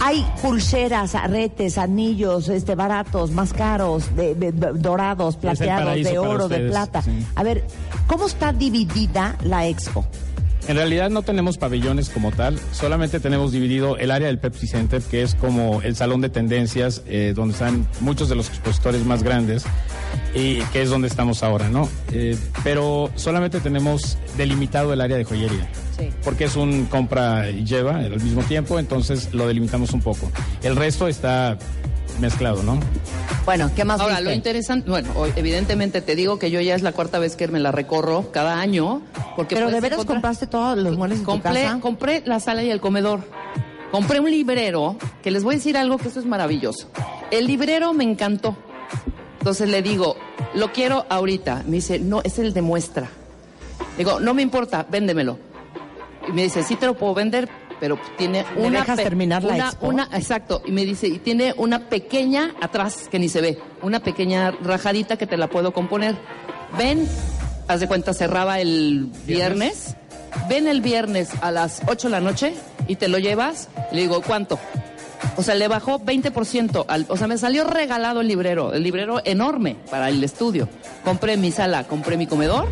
Hay 0.00 0.26
pulseras, 0.42 1.14
arretes, 1.14 1.78
anillos, 1.78 2.48
este 2.48 2.74
baratos, 2.74 3.30
más 3.30 3.52
caros, 3.52 4.14
de, 4.16 4.34
de- 4.34 4.50
de- 4.52 4.72
dorados, 4.74 5.36
plateados, 5.36 5.94
de 6.02 6.18
oro, 6.18 6.48
de 6.48 6.60
plata. 6.68 7.02
sí. 7.02 7.24
A 7.36 7.42
ver, 7.44 7.64
¿cómo 8.08 8.26
está 8.26 8.52
dividida 8.52 9.36
la 9.44 9.66
expo? 9.68 10.04
En 10.66 10.76
realidad 10.76 11.10
no 11.10 11.20
tenemos 11.22 11.58
pabellones 11.58 12.08
como 12.08 12.32
tal, 12.32 12.58
solamente 12.72 13.20
tenemos 13.20 13.52
dividido 13.52 13.98
el 13.98 14.10
área 14.10 14.28
del 14.28 14.38
Pepsi 14.38 14.66
Center, 14.66 15.02
que 15.02 15.22
es 15.22 15.34
como 15.34 15.82
el 15.82 15.94
salón 15.94 16.22
de 16.22 16.30
tendencias, 16.30 17.02
eh, 17.06 17.34
donde 17.36 17.52
están 17.52 17.86
muchos 18.00 18.30
de 18.30 18.34
los 18.34 18.48
expositores 18.48 19.04
más 19.04 19.22
grandes, 19.22 19.64
y 20.34 20.60
que 20.72 20.80
es 20.80 20.88
donde 20.88 21.08
estamos 21.08 21.42
ahora, 21.42 21.68
¿no? 21.68 21.86
Eh, 22.12 22.38
pero 22.62 23.10
solamente 23.14 23.60
tenemos 23.60 24.16
delimitado 24.38 24.94
el 24.94 25.02
área 25.02 25.18
de 25.18 25.24
joyería, 25.24 25.68
Sí. 25.98 26.08
porque 26.24 26.44
es 26.44 26.56
un 26.56 26.86
compra 26.86 27.50
y 27.50 27.64
lleva 27.64 27.98
al 27.98 28.18
mismo 28.20 28.42
tiempo, 28.42 28.78
entonces 28.78 29.34
lo 29.34 29.46
delimitamos 29.46 29.92
un 29.92 30.00
poco. 30.00 30.32
El 30.62 30.76
resto 30.76 31.08
está 31.08 31.58
mezclado, 32.20 32.62
¿no? 32.62 32.78
Bueno, 33.44 33.70
¿qué 33.76 33.84
más 33.84 34.00
Ahora, 34.00 34.14
viste? 34.14 34.24
lo 34.30 34.32
interesante, 34.34 34.88
bueno, 34.90 35.10
hoy, 35.16 35.32
evidentemente 35.36 36.00
te 36.00 36.14
digo 36.16 36.38
que 36.38 36.50
yo 36.50 36.60
ya 36.60 36.74
es 36.74 36.82
la 36.82 36.92
cuarta 36.92 37.18
vez 37.18 37.36
que 37.36 37.46
me 37.48 37.60
la 37.60 37.72
recorro 37.72 38.30
cada 38.32 38.60
año. 38.60 39.02
Porque 39.36 39.54
Pero 39.54 39.66
puedes 39.66 39.74
de 39.74 39.80
veras 39.80 39.98
encontrar- 39.98 40.16
compraste 40.16 40.46
todos 40.46 40.78
los 40.78 40.96
muebles 40.96 41.18
de 41.18 41.24
tu 41.24 41.30
compré, 41.30 41.62
casa. 41.62 41.80
compré 41.80 42.22
la 42.24 42.40
sala 42.40 42.62
y 42.62 42.70
el 42.70 42.80
comedor. 42.80 43.20
Compré 43.90 44.18
un 44.20 44.30
librero, 44.30 44.96
que 45.22 45.30
les 45.30 45.44
voy 45.44 45.54
a 45.54 45.58
decir 45.58 45.76
algo 45.76 45.98
que 45.98 46.08
eso 46.08 46.18
es 46.20 46.26
maravilloso. 46.26 46.88
El 47.30 47.46
librero 47.46 47.92
me 47.92 48.04
encantó. 48.04 48.56
Entonces 49.38 49.68
le 49.68 49.82
digo, 49.82 50.16
lo 50.54 50.72
quiero 50.72 51.04
ahorita. 51.08 51.62
Me 51.66 51.76
dice, 51.76 51.98
no, 51.98 52.20
es 52.24 52.38
el 52.38 52.54
de 52.54 52.62
muestra. 52.62 53.08
Digo, 53.98 54.18
no 54.20 54.34
me 54.34 54.42
importa, 54.42 54.86
véndemelo. 54.90 55.38
Y 56.28 56.32
me 56.32 56.42
dice, 56.44 56.62
sí 56.62 56.74
te 56.76 56.86
lo 56.86 56.94
puedo 56.96 57.12
vender, 57.14 57.48
pero 57.84 57.98
tiene 58.16 58.46
¿Me 58.56 58.68
una... 58.68 58.80
dejas 58.80 58.96
pe- 58.96 59.02
terminar 59.02 59.44
la 59.44 59.52
una- 59.56 59.66
expo? 59.66 59.86
una- 59.88 60.08
exacto. 60.14 60.62
Y 60.64 60.72
me 60.72 60.86
dice, 60.86 61.06
y 61.06 61.18
tiene 61.18 61.52
una 61.58 61.90
pequeña 61.90 62.54
atrás 62.62 63.08
que 63.10 63.18
ni 63.18 63.28
se 63.28 63.42
ve. 63.42 63.58
Una 63.82 64.00
pequeña 64.00 64.52
rajadita 64.52 65.18
que 65.18 65.26
te 65.26 65.36
la 65.36 65.48
puedo 65.50 65.74
componer. 65.74 66.16
Ven, 66.78 67.06
haz 67.68 67.80
de 67.80 67.86
cuenta, 67.86 68.14
cerraba 68.14 68.58
el 68.58 69.10
viernes. 69.26 69.96
Ven 70.48 70.66
el 70.66 70.80
viernes 70.80 71.28
a 71.42 71.50
las 71.50 71.82
8 71.86 72.08
de 72.08 72.12
la 72.12 72.20
noche 72.22 72.54
y 72.88 72.96
te 72.96 73.08
lo 73.08 73.18
llevas. 73.18 73.68
Le 73.92 74.00
digo, 74.00 74.22
¿cuánto? 74.22 74.58
O 75.36 75.42
sea, 75.42 75.54
le 75.54 75.68
bajó 75.68 76.00
20%. 76.00 76.86
Al, 76.88 77.04
o 77.10 77.18
sea, 77.18 77.26
me 77.26 77.36
salió 77.36 77.64
regalado 77.64 78.22
el 78.22 78.28
librero. 78.28 78.72
El 78.72 78.82
librero 78.82 79.20
enorme 79.26 79.76
para 79.90 80.08
el 80.08 80.24
estudio. 80.24 80.70
Compré 81.04 81.36
mi 81.36 81.52
sala, 81.52 81.84
compré 81.84 82.16
mi 82.16 82.26
comedor. 82.26 82.66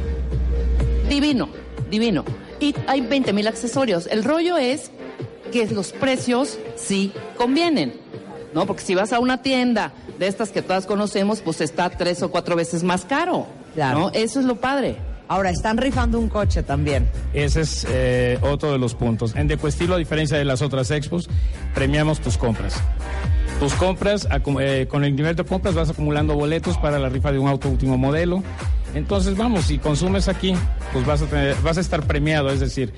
Divino, 1.07 1.51
divino. 1.91 2.25
Y 2.61 2.75
hay 2.87 3.01
20 3.03 3.33
mil 3.33 3.47
accesorios. 3.49 4.07
El 4.07 4.25
rollo 4.25 4.57
es 4.57 4.91
que 5.53 5.67
los 5.69 5.93
precios 5.93 6.59
sí 6.77 7.13
convienen. 7.37 7.95
¿No? 8.55 8.67
Porque 8.67 8.83
si 8.83 8.95
vas 8.95 9.13
a 9.15 9.19
una 9.21 9.41
tienda 9.41 9.93
de 10.19 10.27
estas 10.27 10.51
que 10.51 10.61
todas 10.61 10.85
conocemos, 10.85 11.41
pues 11.41 11.61
está 11.63 11.89
tres 11.89 12.23
o 12.23 12.31
cuatro 12.31 12.55
veces 12.57 12.83
más 12.83 13.05
caro. 13.07 13.47
Claro. 13.75 13.99
¿no? 13.99 14.11
Eso 14.13 14.41
es 14.41 14.45
lo 14.47 14.57
padre. 14.57 14.97
Ahora, 15.27 15.49
están 15.49 15.79
rifando 15.79 16.19
un 16.19 16.29
coche 16.29 16.63
también. 16.63 17.09
Ese 17.33 17.63
es 17.63 17.87
eh, 17.89 18.39
otro 18.43 18.71
de 18.73 18.79
los 18.79 18.95
puntos. 18.95 19.35
En 19.37 19.49
Decoestilo, 19.49 19.95
a 19.95 19.97
diferencia 19.99 20.37
de 20.37 20.45
las 20.45 20.61
otras 20.61 20.91
expos, 20.91 21.31
premiamos 21.75 22.21
tus 22.21 22.37
compras. 22.37 22.75
Tus 23.59 23.73
compras, 23.73 24.29
eh, 24.61 24.87
con 24.91 25.05
el 25.05 25.17
nivel 25.17 25.35
de 25.35 25.45
compras 25.45 25.75
vas 25.75 25.89
acumulando 25.89 26.35
boletos 26.35 26.77
para 26.77 26.99
la 26.99 27.09
rifa 27.09 27.33
de 27.33 27.39
un 27.39 27.49
auto 27.49 27.71
último 27.71 27.97
modelo. 27.97 28.43
Entonces, 28.95 29.35
vamos, 29.37 29.65
si 29.65 29.79
consumes 29.79 30.29
aquí, 30.29 30.55
pues 30.93 31.07
vas 31.07 31.23
a, 31.23 31.27
tener- 31.27 31.57
vas 31.63 31.79
a 31.79 31.81
estar 31.81 32.03
premiado. 32.03 32.51
Es 32.51 32.61
decir, 32.61 32.93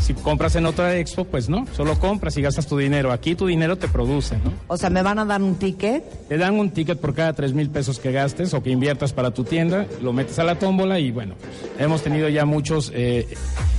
si 0.00 0.14
compras 0.14 0.56
en 0.56 0.66
otra 0.66 0.96
expo, 0.96 1.24
pues 1.24 1.48
no, 1.48 1.66
solo 1.74 1.98
compras 1.98 2.36
y 2.36 2.42
gastas 2.42 2.66
tu 2.66 2.76
dinero. 2.76 3.12
Aquí 3.12 3.34
tu 3.34 3.46
dinero 3.46 3.76
te 3.76 3.88
produce, 3.88 4.36
¿no? 4.38 4.52
O 4.68 4.76
sea, 4.76 4.90
me 4.90 5.02
van 5.02 5.18
a 5.18 5.24
dar 5.24 5.42
un 5.42 5.56
ticket. 5.56 6.28
Te 6.28 6.38
dan 6.38 6.58
un 6.58 6.70
ticket 6.70 6.98
por 6.98 7.14
cada 7.14 7.32
tres 7.32 7.52
mil 7.52 7.70
pesos 7.70 7.98
que 7.98 8.12
gastes 8.12 8.54
o 8.54 8.62
que 8.62 8.70
inviertas 8.70 9.12
para 9.12 9.32
tu 9.32 9.44
tienda, 9.44 9.86
lo 10.02 10.12
metes 10.12 10.38
a 10.38 10.44
la 10.44 10.58
tómbola 10.58 10.98
y 10.98 11.10
bueno, 11.10 11.34
pues, 11.38 11.72
hemos 11.78 12.02
tenido 12.02 12.28
ya 12.28 12.44
muchos 12.44 12.92
eh, 12.94 13.26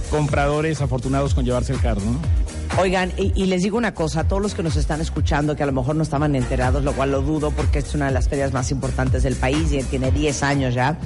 compradores 0.09 0.81
afortunados 0.81 1.33
con 1.33 1.45
llevarse 1.45 1.73
el 1.73 1.79
carro, 1.79 2.01
¿no? 2.01 2.46
Oigan, 2.79 3.11
y, 3.17 3.31
y 3.35 3.47
les 3.47 3.63
digo 3.63 3.75
una 3.77 3.93
cosa, 3.95 4.19
a 4.21 4.23
todos 4.27 4.39
los 4.41 4.53
que 4.53 4.61
nos 4.61 4.75
están 4.75 5.01
escuchando, 5.01 5.55
que 5.55 5.63
a 5.63 5.65
lo 5.65 5.71
mejor 5.71 5.95
no 5.95 6.03
estaban 6.03 6.35
enterados, 6.35 6.83
lo 6.83 6.93
cual 6.93 7.11
lo 7.11 7.21
dudo 7.23 7.49
porque 7.51 7.79
es 7.79 7.95
una 7.95 8.05
de 8.05 8.11
las 8.11 8.29
ferias 8.29 8.53
más 8.53 8.69
importantes 8.69 9.23
del 9.23 9.35
país 9.35 9.71
y 9.73 9.81
tiene 9.83 10.11
10 10.11 10.43
años 10.43 10.75
ya, 10.75 10.97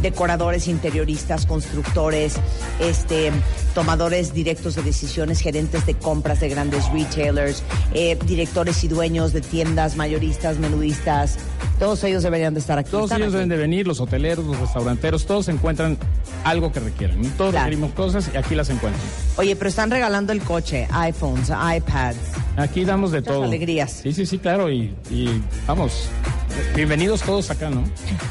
decoradores, 0.00 0.68
interioristas, 0.68 1.44
constructores, 1.44 2.34
este, 2.78 3.32
tomadores 3.74 4.32
directos 4.32 4.76
de 4.76 4.82
decisiones, 4.82 5.40
gerentes 5.40 5.86
de 5.86 5.94
compras 5.94 6.38
de 6.38 6.50
grandes 6.50 6.84
retailers, 6.92 7.64
eh, 7.94 8.16
directores 8.24 8.84
y 8.84 8.88
dueños 8.88 9.32
de 9.32 9.40
tiendas, 9.40 9.96
mayoristas, 9.96 10.58
menudistas, 10.58 11.38
todos 11.80 12.02
ellos 12.04 12.22
deberían 12.24 12.54
de 12.54 12.60
estar 12.60 12.76
aquí. 12.78 12.90
Todos 12.90 13.10
ellos 13.12 13.26
aquí. 13.28 13.32
deben 13.34 13.48
de 13.48 13.56
venir, 13.56 13.86
los 13.86 14.00
hoteleros, 14.00 14.44
los 14.44 14.58
restauranteros, 14.58 15.26
todos 15.26 15.48
encuentran 15.48 15.96
algo 16.44 16.72
que 16.72 16.80
requieran. 16.80 17.22
¿no? 17.22 17.28
Todos 17.36 17.52
Claro. 17.52 17.66
requerimos 17.66 17.92
cosas 17.92 18.30
y 18.32 18.36
aquí 18.36 18.54
las 18.56 18.68
encuentran. 18.70 19.00
Oye, 19.36 19.54
pero 19.54 19.68
están 19.68 19.88
regalando 19.90 20.32
el 20.32 20.42
coche, 20.42 20.88
iPhones, 21.08 21.48
iPads. 21.50 22.16
Aquí 22.56 22.84
damos 22.84 23.12
de 23.12 23.20
Muchas 23.20 23.34
todo. 23.34 23.44
alegrías. 23.44 23.90
Sí, 24.02 24.12
sí, 24.12 24.26
sí, 24.26 24.38
claro. 24.38 24.70
Y, 24.70 24.94
y 25.10 25.42
vamos, 25.66 26.08
bienvenidos 26.74 27.22
todos 27.22 27.50
acá, 27.50 27.70
¿no? 27.70 27.84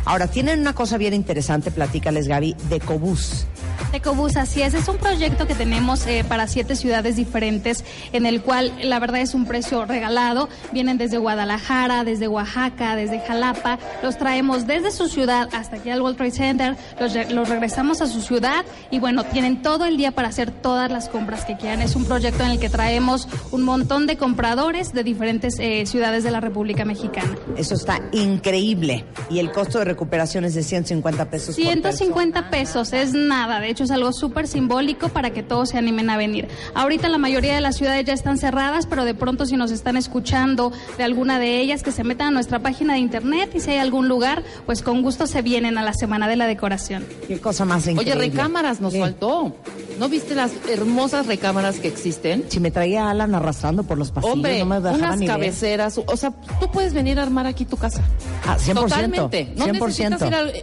Ahora, 0.05 0.27
tienen 0.27 0.59
una 0.59 0.73
cosa 0.73 0.97
bien 0.97 1.13
interesante, 1.13 1.71
platícales 1.71 2.27
Gaby, 2.27 2.55
de 2.69 2.79
Cobús. 2.79 3.45
Ecobús, 3.93 4.35
así 4.37 4.61
es. 4.61 4.73
Es 4.73 4.87
un 4.89 4.97
proyecto 4.97 5.47
que 5.47 5.55
tenemos 5.55 6.05
eh, 6.07 6.23
para 6.27 6.47
siete 6.47 6.75
ciudades 6.75 7.15
diferentes, 7.15 7.83
en 8.11 8.25
el 8.25 8.41
cual 8.41 8.71
la 8.83 8.99
verdad 8.99 9.21
es 9.21 9.33
un 9.33 9.45
precio 9.45 9.85
regalado. 9.85 10.49
Vienen 10.71 10.97
desde 10.97 11.17
Guadalajara, 11.17 12.03
desde 12.03 12.27
Oaxaca, 12.27 12.95
desde 12.95 13.19
Jalapa. 13.21 13.79
Los 14.03 14.17
traemos 14.17 14.67
desde 14.67 14.91
su 14.91 15.07
ciudad 15.07 15.49
hasta 15.53 15.77
aquí 15.77 15.89
al 15.89 16.01
World 16.01 16.17
Trade 16.17 16.31
Center. 16.31 16.75
Los, 16.99 17.13
re- 17.13 17.31
los 17.31 17.47
regresamos 17.49 18.01
a 18.01 18.07
su 18.07 18.21
ciudad 18.21 18.65
y 18.91 18.99
bueno, 18.99 19.23
tienen 19.23 19.61
todo 19.61 19.85
el 19.85 19.97
día 19.97 20.11
para 20.11 20.27
hacer 20.27 20.51
todas 20.51 20.91
las 20.91 21.09
compras 21.09 21.45
que 21.45 21.55
quieran. 21.57 21.81
Es 21.81 21.95
un 21.95 22.05
proyecto 22.05 22.43
en 22.43 22.51
el 22.51 22.59
que 22.59 22.69
traemos 22.69 23.27
un 23.51 23.63
montón 23.63 24.05
de 24.05 24.17
compradores 24.17 24.93
de 24.93 25.03
diferentes 25.03 25.55
eh, 25.59 25.85
ciudades 25.85 26.23
de 26.23 26.31
la 26.31 26.41
República 26.41 26.85
Mexicana. 26.85 27.35
Eso 27.57 27.73
está 27.75 27.99
increíble. 28.11 29.05
Y 29.29 29.39
el 29.39 29.51
costo 29.51 29.79
de 29.79 29.85
recuperación 29.85 30.45
es 30.45 30.53
de 30.55 30.61
150 30.63 31.29
pesos. 31.29 31.55
por 31.55 31.63
150 31.65 32.49
pesos 32.49 32.93
es 32.93 33.13
nada, 33.13 33.59
de 33.59 33.76
hecho 33.77 33.83
es 33.83 33.91
algo 33.91 34.11
súper 34.11 34.47
simbólico 34.47 35.09
para 35.09 35.29
que 35.29 35.43
todos 35.43 35.69
se 35.69 35.77
animen 35.77 36.09
a 36.09 36.17
venir. 36.17 36.47
Ahorita 36.73 37.09
la 37.09 37.19
mayoría 37.19 37.53
de 37.53 37.61
las 37.61 37.75
ciudades 37.77 38.05
ya 38.05 38.13
están 38.13 38.39
cerradas, 38.39 38.87
pero 38.87 39.05
de 39.05 39.13
pronto 39.13 39.45
si 39.45 39.55
nos 39.55 39.69
están 39.71 39.97
escuchando 39.97 40.71
de 40.97 41.03
alguna 41.03 41.37
de 41.37 41.59
ellas, 41.61 41.83
que 41.83 41.91
se 41.91 42.03
metan 42.03 42.29
a 42.29 42.31
nuestra 42.31 42.59
página 42.59 42.93
de 42.93 42.99
internet 42.99 43.51
y 43.53 43.59
si 43.59 43.69
hay 43.71 43.77
algún 43.77 44.07
lugar, 44.07 44.41
pues 44.65 44.81
con 44.81 45.03
gusto 45.03 45.27
se 45.27 45.43
vienen 45.43 45.77
a 45.77 45.83
la 45.83 45.93
Semana 45.93 46.27
de 46.27 46.37
la 46.37 46.47
Decoración. 46.47 47.05
Qué 47.27 47.39
cosa 47.39 47.65
más 47.65 47.83
Oye, 47.83 47.91
increíble. 47.91 48.29
recámaras 48.29 48.81
nos 48.81 48.93
¿Qué? 48.93 48.99
faltó. 48.99 49.55
¿No 49.99 50.09
viste 50.09 50.33
las 50.35 50.51
hermosas 50.69 51.27
recámaras 51.27 51.79
que 51.79 51.87
existen? 51.87 52.45
Si 52.49 52.59
me 52.59 52.71
traía 52.71 53.05
a 53.05 53.11
Alan 53.11 53.35
arrastrando 53.35 53.83
por 53.83 53.97
los 53.99 54.11
pasillos, 54.11 54.33
Hombre, 54.33 54.59
no 54.59 54.65
me 54.65 54.75
dejaba 54.81 54.97
unas 54.97 55.19
ni 55.19 55.27
ver. 55.27 55.35
cabeceras, 55.35 55.99
o 56.03 56.17
sea, 56.17 56.31
tú 56.59 56.71
puedes 56.71 56.93
venir 56.93 57.19
a 57.19 57.23
armar 57.23 57.45
aquí 57.47 57.65
tu 57.65 57.77
casa. 57.77 58.01
Ah, 58.45 58.57
100%. 58.59 58.73
Totalmente. 58.73 59.53
No 59.55 59.65
100%. 59.65 59.71
necesitas 60.19 60.21
ir 60.27 60.35
al- 60.35 60.53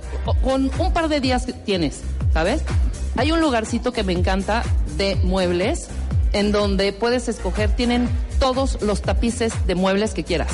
con 0.42 0.70
un 0.78 0.92
par 0.92 1.08
de 1.08 1.20
días 1.20 1.46
que 1.46 1.52
tienes, 1.52 2.00
¿sabes? 2.32 2.62
Hay 3.16 3.32
un 3.32 3.40
lugarcito 3.40 3.92
que 3.92 4.02
me 4.02 4.12
encanta 4.12 4.62
de 4.96 5.16
muebles 5.16 5.88
en 6.32 6.50
donde 6.52 6.92
puedes 6.92 7.28
escoger, 7.28 7.70
tienen 7.70 8.08
todos 8.40 8.82
los 8.82 9.02
tapices 9.02 9.52
de 9.66 9.74
muebles 9.76 10.14
que 10.14 10.24
quieras 10.24 10.48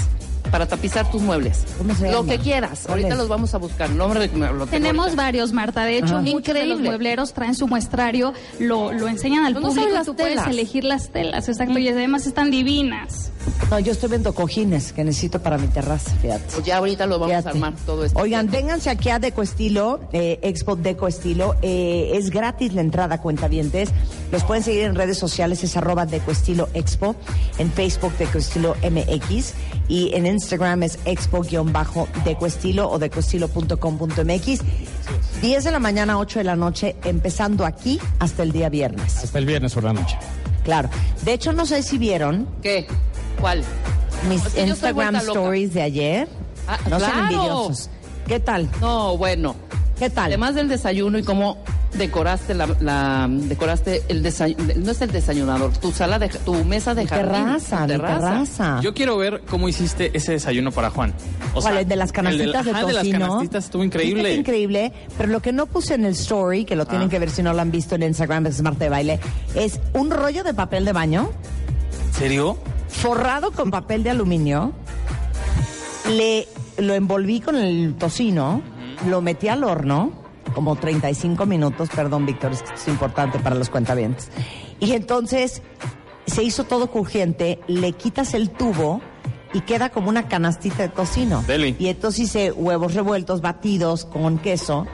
para 0.50 0.66
tapizar 0.66 1.08
tus 1.10 1.22
muebles. 1.22 1.64
¿Cómo 1.78 1.94
se 1.94 2.10
Lo 2.10 2.26
que 2.26 2.38
quieras. 2.38 2.80
¿Cuál 2.82 2.90
Ahorita 2.98 3.10
es? 3.10 3.16
los 3.18 3.28
vamos 3.28 3.54
a 3.54 3.58
buscar. 3.58 3.88
No 3.90 4.08
me 4.08 4.16
rec- 4.16 4.52
lo 4.52 4.66
Tenemos 4.66 5.06
ahorita. 5.06 5.22
varios, 5.22 5.52
Marta. 5.52 5.84
De 5.84 5.98
hecho, 5.98 6.20
muchos 6.20 6.42
de 6.54 6.66
los 6.66 6.78
Increíble. 6.80 6.88
muebleros 6.88 7.32
traen 7.34 7.54
su 7.54 7.68
muestrario, 7.68 8.34
lo, 8.58 8.92
lo 8.92 9.06
enseñan 9.06 9.44
al 9.46 9.54
no 9.54 9.60
público 9.62 9.88
las 9.90 10.06
tú 10.06 10.16
puedes 10.16 10.44
elegir 10.48 10.82
las 10.84 11.10
telas, 11.10 11.48
exacto, 11.48 11.78
y 11.78 11.88
además 11.88 12.26
están 12.26 12.50
divinas. 12.50 13.30
No, 13.70 13.78
yo 13.78 13.92
estoy 13.92 14.08
viendo 14.10 14.32
cojines 14.34 14.92
que 14.92 15.04
necesito 15.04 15.40
para 15.40 15.58
mi 15.58 15.68
terraza, 15.68 16.10
fíjate. 16.22 16.44
Pues 16.52 16.64
ya 16.64 16.78
ahorita 16.78 17.06
lo 17.06 17.18
vamos 17.18 17.28
Fíjate. 17.36 17.48
a 17.48 17.50
armar 17.52 17.74
todo 17.86 18.04
esto. 18.04 18.18
Oigan, 18.18 18.50
vénganse 18.50 18.90
aquí 18.90 19.10
a 19.10 19.18
Deco 19.18 19.42
Estilo, 19.42 20.00
eh, 20.12 20.38
Expo 20.42 20.76
Deco 20.76 21.06
Estilo. 21.06 21.54
Eh, 21.62 22.12
es 22.14 22.30
gratis 22.30 22.72
la 22.74 22.80
entrada, 22.80 23.20
cuentavientes. 23.20 23.90
Los 24.32 24.42
pueden 24.44 24.64
seguir 24.64 24.82
en 24.84 24.94
redes 24.94 25.18
sociales, 25.18 25.62
es 25.62 25.76
arroba 25.76 26.06
Deco 26.06 26.30
Estilo 26.32 26.68
Expo. 26.74 27.14
En 27.58 27.70
Facebook, 27.70 28.12
Deco 28.18 28.38
Estilo 28.38 28.76
MX. 28.82 29.54
Y 29.88 30.14
en 30.14 30.26
Instagram 30.26 30.84
es 30.84 30.98
expo-deco 31.04 32.46
estilo 32.46 32.88
o 32.88 32.98
decoestilo.com.mx. 32.98 34.60
10 35.42 35.64
de 35.64 35.70
la 35.70 35.78
mañana, 35.78 36.18
8 36.18 36.38
de 36.40 36.44
la 36.44 36.54
noche, 36.56 36.96
empezando 37.04 37.64
aquí 37.66 37.98
hasta 38.20 38.42
el 38.42 38.52
día 38.52 38.68
viernes. 38.68 39.16
Hasta 39.16 39.38
el 39.38 39.46
viernes 39.46 39.74
por 39.74 39.84
la 39.84 39.92
noche. 39.92 40.16
Claro. 40.62 40.90
De 41.24 41.32
hecho, 41.32 41.52
no 41.52 41.66
sé 41.66 41.82
si 41.82 41.98
vieron 41.98 42.46
¿Qué? 42.62 42.86
¿Cuál? 43.40 43.62
mis 44.28 44.42
Instagram 44.56 45.16
stories 45.16 45.72
de 45.74 45.82
ayer. 45.82 46.28
Ah, 46.68 46.78
no 46.90 46.98
sean 46.98 47.10
claro. 47.12 47.22
envidiosos. 47.34 47.90
¿Qué 48.26 48.38
tal? 48.40 48.68
No, 48.80 49.16
bueno. 49.16 49.56
¿Qué 49.98 50.10
tal? 50.10 50.26
Además 50.26 50.54
del 50.54 50.68
desayuno 50.68 51.18
y 51.18 51.22
cómo 51.22 51.58
decoraste 51.94 52.54
la, 52.54 52.68
la- 52.80 53.26
decoraste 53.28 54.02
el 54.08 54.22
desayuno, 54.22 54.64
no 54.76 54.92
es 54.92 55.00
el 55.02 55.10
desayunador, 55.10 55.72
tu 55.76 55.90
sala 55.90 56.18
de 56.18 56.28
tu 56.28 56.54
mesa 56.64 56.94
de 56.94 57.06
jardín, 57.06 57.32
terraza, 57.44 57.80
tu 57.82 57.86
terraza. 57.88 58.80
Yo 58.82 58.94
quiero 58.94 59.16
ver 59.16 59.42
cómo 59.50 59.68
hiciste 59.68 60.10
ese 60.16 60.32
desayuno 60.32 60.70
para 60.70 60.90
Juan. 60.90 61.12
O 61.54 61.60
¿Cuál? 61.60 61.74
sea, 61.74 61.80
¿El 61.82 61.88
de 61.88 61.96
las 61.96 62.10
el 62.10 62.14
canastitas 62.14 62.64
de, 62.64 62.70
ajá, 62.70 62.86
de 62.86 62.92
las 62.92 63.02
tocino? 63.02 63.18
canastitas 63.28 63.64
estuvo 63.64 63.84
increíble. 63.84 64.34
increíble, 64.34 64.92
pero 65.18 65.30
lo 65.30 65.40
que 65.42 65.52
no 65.52 65.66
puse 65.66 65.94
en 65.94 66.04
el 66.04 66.12
story, 66.12 66.64
que 66.64 66.76
lo 66.76 66.86
tienen 66.86 67.08
Ah. 67.08 67.10
que 67.10 67.18
ver 67.18 67.30
si 67.30 67.42
no 67.42 67.52
lo 67.52 67.60
han 67.60 67.70
visto 67.72 67.96
en 67.96 68.04
Instagram, 68.04 68.46
es 68.46 68.62
Marta 68.62 68.84
de 68.84 68.90
Baile, 68.90 69.20
es 69.54 69.80
un 69.94 70.10
rollo 70.10 70.44
de 70.44 70.54
papel 70.54 70.84
de 70.84 70.92
baño 70.92 71.30
¿Serio? 72.16 72.56
Forrado 72.90 73.52
con 73.52 73.70
papel 73.70 74.02
de 74.02 74.10
aluminio. 74.10 74.72
Le 76.08 76.48
lo 76.80 76.94
envolví 76.94 77.40
con 77.40 77.56
el 77.56 77.94
tocino, 77.96 78.62
lo 79.08 79.20
metí 79.20 79.48
al 79.48 79.64
horno, 79.64 80.12
como 80.54 80.76
35 80.76 81.46
minutos, 81.46 81.88
perdón, 81.94 82.26
Víctor, 82.26 82.52
es 82.52 82.62
que 82.62 82.74
es 82.74 82.88
importante 82.88 83.38
para 83.38 83.54
los 83.54 83.70
cuentavientes. 83.70 84.30
Y 84.78 84.92
entonces 84.92 85.62
se 86.26 86.42
hizo 86.42 86.64
todo 86.64 86.90
crujiente, 86.90 87.60
le 87.66 87.92
quitas 87.92 88.34
el 88.34 88.50
tubo 88.50 89.00
y 89.52 89.60
queda 89.62 89.90
como 89.90 90.08
una 90.08 90.28
canastita 90.28 90.82
de 90.82 90.88
tocino. 90.88 91.42
Deli. 91.46 91.76
Y 91.78 91.88
entonces 91.88 92.20
hice 92.20 92.52
huevos 92.52 92.94
revueltos, 92.94 93.40
batidos 93.40 94.04
con 94.04 94.38
queso, 94.38 94.86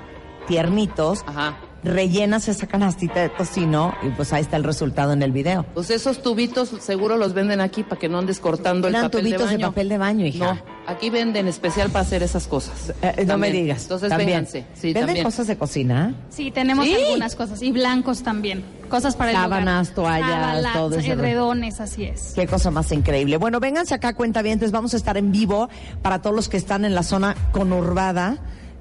tiernitos. 0.47 1.25
Ajá. 1.27 1.57
Rellenas 1.85 2.49
esa 2.49 2.67
canastita 2.67 3.21
de 3.21 3.29
tocino 3.29 3.95
y 4.03 4.09
pues 4.11 4.33
ahí 4.33 4.43
está 4.43 4.57
el 4.57 4.65
resultado 4.65 5.13
en 5.13 5.23
el 5.23 5.31
video. 5.31 5.65
Pues 5.75 5.91
esos 5.91 6.21
tubitos 6.21 6.71
seguro 6.81 7.17
los 7.17 7.33
venden 7.33 7.61
aquí 7.61 7.85
para 7.85 7.99
que 8.01 8.09
no 8.09 8.19
andes 8.19 8.41
cortando 8.41 8.89
el 8.89 8.95
Eran 8.95 9.07
papel 9.07 9.21
tubitos 9.21 9.43
de 9.43 9.47
de 9.47 9.53
baño. 9.57 9.67
papel 9.69 9.89
de 9.91 9.99
baño, 9.99 10.27
hija. 10.27 10.55
No, 10.55 10.61
aquí 10.89 11.11
venden 11.11 11.47
especial 11.47 11.91
para 11.91 12.01
hacer 12.05 12.25
esas 12.25 12.49
cosas. 12.49 12.93
Eh, 13.03 13.25
no 13.27 13.39
me 13.39 13.53
digas. 13.53 13.83
Entonces 13.83 14.09
también. 14.09 14.29
vénganse. 14.31 14.67
Sí, 14.75 14.89
¿Venden 14.89 15.07
también. 15.07 15.25
cosas 15.25 15.47
de 15.47 15.57
cocina? 15.57 16.15
Sí, 16.29 16.51
tenemos 16.51 16.87
Sí. 16.87 16.95
algunas 16.95 17.37
cosas. 17.37 17.63
Y 17.63 17.71
blancos 17.71 18.23
también. 18.25 18.65
Cosas 18.89 19.15
para 19.15 19.31
el 19.31 19.37
Sábanas, 19.37 19.93
hogar. 19.97 20.21
toallas, 20.23 20.73
todo 20.73 20.97
ese 20.99 21.11
rollo. 21.15 21.21
edredones, 21.23 21.81
así 21.81 22.05
es. 22.05 22.33
Qué 22.35 22.47
cosa 22.49 22.71
más 22.73 22.91
increíble. 22.91 23.37
Bueno, 23.37 23.61
vénganse 23.61 23.95
acá, 23.95 24.15
cuentavientes. 24.15 24.73
Vamos 24.73 24.95
a 24.95 24.97
estar 24.97 25.17
en 25.17 25.31
vivo 25.31 25.69
para 26.03 26.21
todos 26.21 26.35
los 26.35 26.49
que 26.49 26.57
están 26.57 26.85
en 26.85 26.95
la 26.97 27.03
zona 27.05 27.37
conurbada 27.53 28.39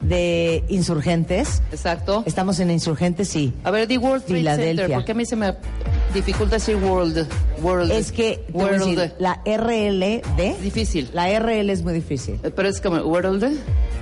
de 0.08 0.64
Insurgentes. 0.70 1.62
Exacto. 1.72 2.24
Estamos 2.26 2.60
en 2.60 2.72
Insurgentes, 2.72 3.28
sí. 3.30 3.54
A 3.64 3.72
ver, 3.72 3.88
di 3.88 3.98
World 3.98 4.24
Trade 4.26 4.40
Filadelfia. 4.40 4.76
Center. 4.84 4.96
¿Por 4.96 5.06
qué 5.06 5.12
a 5.12 5.16
mí 5.16 5.26
se 5.26 5.36
me 5.36 5.54
dificulta 6.14 6.56
decir 6.56 6.76
World? 6.76 7.28
World. 7.62 7.92
Es 7.92 8.12
que, 8.12 8.46
World. 8.54 8.86
decir, 8.98 9.14
la 9.20 9.42
RLD, 9.46 10.62
Difícil. 10.62 11.10
la 11.14 11.28
RL 11.40 11.70
es 11.72 11.84
muy 11.84 11.94
difícil. 11.94 12.40
Eh, 12.44 12.52
Pero 12.52 12.70
es 12.70 12.80
como 12.82 12.98
World. 12.98 13.58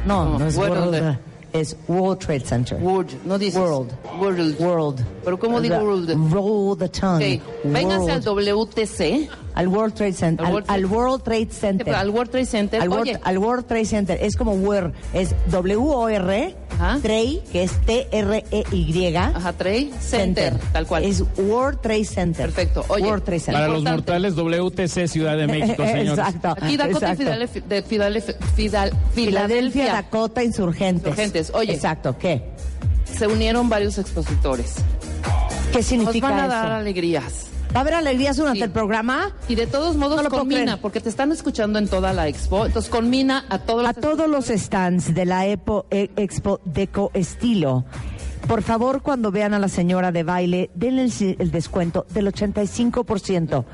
No, 0.06 0.38
no, 0.38 0.46
es 0.46 0.58
World. 0.58 0.94
World. 0.94 1.18
Es 1.54 1.78
World 1.88 2.20
Trade 2.20 2.40
Center. 2.40 2.80
World. 2.82 3.12
No 3.26 3.38
dices. 3.38 3.60
World. 3.60 3.92
World. 4.20 4.60
World. 4.60 5.06
Pero 5.24 5.38
¿cómo 5.38 5.62
digo 5.62 5.76
world? 5.78 6.10
Roll 6.32 6.78
the 6.78 6.90
tongue. 6.90 7.42
Ok. 7.64 7.72
Vénganse 7.72 8.12
al. 8.12 8.22
WTC. 8.24 9.30
Al 9.56 9.68
World 9.68 9.94
Trade 9.94 10.14
Center. 10.14 10.46
Al 10.46 10.64
Al, 10.68 10.86
World 10.86 11.24
Trade- 11.24 11.50
Center. 11.52 11.94
Al 11.96 12.10
World 12.10 12.32
Trade 12.32 12.46
Center. 12.46 12.82
Al 12.82 12.90
World, 12.90 13.02
Oye, 13.04 13.20
al 13.24 13.38
World 13.38 13.66
Trade 13.68 13.86
Center. 13.86 14.18
Es 14.22 14.36
como 14.36 14.56
WOR. 14.56 14.94
Es 15.14 15.36
W-O-R. 15.52 16.56
Ajá. 16.72 17.00
Trade, 17.02 17.42
que 17.52 17.64
es 17.64 17.72
T-R-E-Y. 17.86 19.16
ajá, 19.16 19.54
Trade 19.54 19.92
Center. 20.00 20.54
Tal 20.72 20.88
cual. 20.88 21.04
Es 21.04 21.24
World 21.38 21.82
Trade 21.82 22.06
Center. 22.06 22.46
Perfecto. 22.48 22.84
Oye, 22.88 23.04
World 23.06 23.24
Trade 23.24 23.40
Center. 23.40 23.62
Para 23.62 23.74
los 23.74 23.84
mortales, 23.84 24.36
WTC 24.36 25.08
Ciudad 25.08 25.38
de 25.38 25.48
México, 25.48 25.84
señores. 25.86 26.10
Exacto. 26.18 26.56
Aquí 26.60 26.78
Dakota 26.78 26.86
y 27.10 27.12
exacto. 27.12 27.18
Filadelfia, 27.18 27.62
de 27.68 27.84
Filadelfia, 27.84 28.36
Fidal- 28.56 28.92
Filadelfia, 29.14 29.14
Filadelfia 29.14 29.94
Dakota, 29.94 30.44
Insurgentes. 30.44 31.04
Insurgentes. 31.06 31.52
Oye. 31.54 31.74
Exacto. 31.74 32.18
¿Qué? 32.18 32.42
se 33.06 33.28
unieron 33.28 33.70
varios 33.70 34.00
expositores. 34.00 34.74
¿Qué 35.72 35.78
Nos 35.80 35.86
significa 35.86 36.30
van 36.32 36.40
a 36.40 36.46
eso? 36.46 36.48
dar 36.50 36.72
alegrías. 36.72 37.48
¿Va 37.76 37.80
a 37.80 37.82
haber 37.82 37.96
alegrías 37.96 38.38
durante 38.38 38.60
Sí. 38.60 38.64
el 38.64 38.72
programa? 38.72 39.32
Y 39.48 39.56
de 39.56 39.66
todos 39.68 39.96
modos 39.96 40.18
No 40.18 40.24
lo 40.24 40.30
combina, 40.30 40.78
porque 40.78 41.00
te 41.00 41.10
están 41.10 41.32
escuchando 41.32 41.80
en 41.80 41.88
toda 41.88 42.14
la 42.14 42.28
expo. 42.28 42.66
Entonces 42.68 42.92
combina 42.92 43.46
a 43.50 43.58
todos 43.60 43.84
A 43.86 43.94
los 43.94 43.96
todos 44.02 44.28
los 44.30 44.46
stands 44.48 45.14
de 45.16 45.26
la 45.26 45.48
Epo, 45.48 45.86
eh, 45.90 46.10
Expo 46.16 46.60
Deco 46.66 47.10
Estilo. 47.14 47.84
Por 48.48 48.62
favor, 48.62 49.02
cuando 49.02 49.32
vean 49.32 49.54
a 49.54 49.60
la 49.60 49.70
señora 49.70 50.12
de 50.12 50.24
baile, 50.24 50.70
denle 50.76 51.04
el, 51.06 51.36
el 51.40 51.50
descuento 51.52 52.06
del 52.14 52.28
85%. 52.28 53.66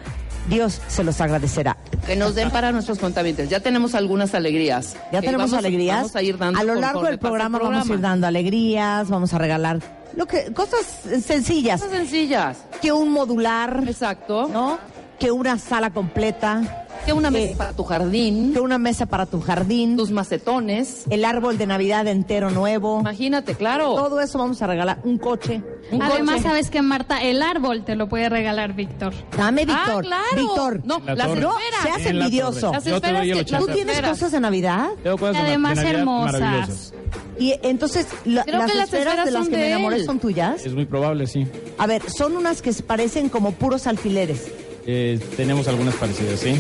Dios 0.48 0.82
se 0.88 1.04
los 1.04 1.20
agradecerá. 1.22 1.78
que 2.06 2.16
nos 2.16 2.34
den 2.36 2.50
para 2.52 2.72
nuestros 2.72 2.98
contabientes. 3.00 3.50
Ya 3.50 3.60
tenemos 3.60 3.94
algunas 3.96 4.34
alegrías. 4.34 4.96
Ya 5.12 5.20
Que 5.22 5.28
tenemos 5.28 5.52
vamos- 5.52 5.66
alegrías. 5.66 5.98
Vamos 5.98 6.16
a 6.16 6.24
ir 6.24 6.38
dando 6.38 6.60
a 6.60 6.64
lo 6.64 6.76
largo 6.76 7.04
del 7.04 7.20
programa, 7.20 7.60
vamos 7.60 7.90
a 7.90 7.94
ir 7.94 8.00
dando 8.00 8.26
alegrías, 8.28 9.10
vamos 9.10 9.34
a 9.34 9.38
regalar 9.38 9.80
lo 10.16 10.26
que 10.26 10.52
cosas 10.54 10.86
sencillas, 11.24 11.82
Cosas 11.82 11.98
sencillas. 11.98 12.58
que 12.82 12.92
un 12.92 13.12
modular, 13.12 13.84
Exacto. 13.88 14.48
¿no? 14.52 14.78
Que 15.20 15.32
una 15.32 15.58
sala 15.58 15.92
completa, 15.92 16.88
Que 17.10 17.14
una 17.14 17.32
mesa 17.32 17.52
Eh, 17.54 17.56
para 17.58 17.74
tu 17.74 17.84
jardín, 17.86 18.54
que 18.54 18.60
una 18.60 18.78
mesa 18.78 19.06
para 19.08 19.26
tu 19.26 19.42
jardín, 19.42 19.98
tus 19.98 20.12
macetones. 20.12 21.06
el 21.10 21.26
árbol 21.26 21.58
de 21.58 21.66
Navidad 21.66 22.06
entero 22.08 22.52
nuevo. 22.52 23.00
Imagínate, 23.00 23.56
claro. 23.56 23.96
Todo 23.96 24.20
eso 24.22 24.38
vamos 24.38 24.62
a 24.62 24.68
regalar, 24.68 25.00
un 25.04 25.18
coche. 25.18 25.64
Un 25.92 26.04
Además, 26.04 26.36
coche. 26.36 26.48
sabes 26.50 26.70
que 26.70 26.84
Marta, 26.84 27.24
el 27.24 27.42
árbol 27.42 27.84
te 27.84 27.96
lo 27.96 28.08
puede 28.08 28.30
regalar 28.30 28.74
Víctor. 28.74 29.14
Dame, 29.36 29.66
Ah, 29.68 29.86
Víctor. 29.86 30.04
claro. 30.06 30.24
Víctor. 30.36 30.82
No, 30.86 31.02
La 31.04 31.16
las. 31.16 31.30
No, 31.40 31.54
seas 31.82 32.06
En 32.06 32.18
envidioso. 32.18 32.72
Las 32.74 32.86
Yo 32.86 33.02
te 33.02 33.12
doy 33.12 33.16
el 33.16 33.16
esferas 33.16 33.22
que- 33.24 33.28
las 33.28 33.42
80. 33.42 33.60
¿Tú 33.60 33.66
tienes 33.74 33.96
esferas. 33.96 34.12
cosas 34.12 34.32
de 34.32 34.40
Navidad? 34.40 34.88
Tengo 35.02 35.18
cosas 35.18 35.34
de- 35.34 35.48
Además, 35.48 35.70
de 35.78 35.84
Navidad 35.84 36.00
hermosas. 36.00 36.94
Y 37.40 37.56
entonces, 37.64 38.06
la- 38.26 38.44
Creo 38.44 38.60
las 38.60 38.72
que 38.72 38.78
las 38.78 38.94
esferas 38.94 39.26
de 39.26 39.32
las 39.32 39.44
son 39.46 39.52
que 39.52 39.58
me 39.58 39.68
enamoré 39.72 39.96
él. 39.96 40.06
son 40.06 40.20
tuyas. 40.20 40.64
Es 40.64 40.74
muy 40.76 40.86
probable, 40.86 41.26
sí. 41.26 41.48
A 41.80 41.88
ver, 41.88 42.04
son 42.12 42.38
unas 42.38 42.62
que 42.62 42.72
parecen 42.74 43.30
como 43.30 43.54
puros 43.54 43.88
alfileres. 43.88 44.52
Eh, 44.92 45.20
tenemos 45.38 45.68
algunas 45.68 45.94
parecidas, 45.96 46.40
sí. 46.40 46.60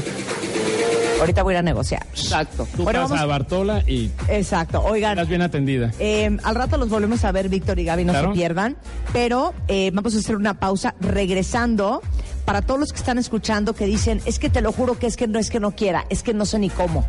Ahorita 1.19 1.43
voy 1.43 1.53
a 1.53 1.55
ir 1.55 1.59
a 1.59 1.63
negociar. 1.63 2.05
Exacto. 2.13 2.67
Tú 2.75 2.83
Bueno, 2.83 3.01
vas 3.01 3.09
vamos- 3.09 3.23
a 3.23 3.25
Bartola 3.25 3.83
y 3.87 4.11
Exacto. 4.27 4.81
Oigan, 4.83 5.11
estás 5.11 5.27
bien 5.29 5.41
atendida. 5.41 5.91
Eh, 5.99 6.37
al 6.43 6.55
rato 6.55 6.77
los 6.77 6.89
volvemos 6.89 7.23
a 7.25 7.31
ver, 7.31 7.49
Víctor 7.49 7.79
y 7.79 7.85
Gaby, 7.85 8.05
no 8.05 8.13
Claro. 8.13 8.29
se 8.29 8.33
pierdan. 8.35 8.77
Pero 9.13 9.53
eh, 9.67 9.91
vamos 9.93 10.15
a 10.15 10.19
hacer 10.19 10.35
una 10.35 10.59
pausa 10.59 10.95
regresando 10.99 12.01
para 12.45 12.61
todos 12.63 12.79
los 12.79 12.91
que 12.91 12.97
están 12.99 13.17
escuchando 13.19 13.73
que 13.73 13.85
dicen, 13.85 14.21
es 14.25 14.39
que 14.39 14.49
te 14.49 14.61
lo 14.61 14.71
juro 14.71 14.97
que 14.97 15.05
es 15.07 15.15
que 15.17 15.27
no 15.27 15.37
es 15.37 15.49
que 15.51 15.59
no 15.59 15.71
quiera, 15.71 16.05
es 16.09 16.23
que 16.23 16.33
no 16.33 16.45
sé 16.45 16.57
ni 16.57 16.69
cómo. 16.69 17.05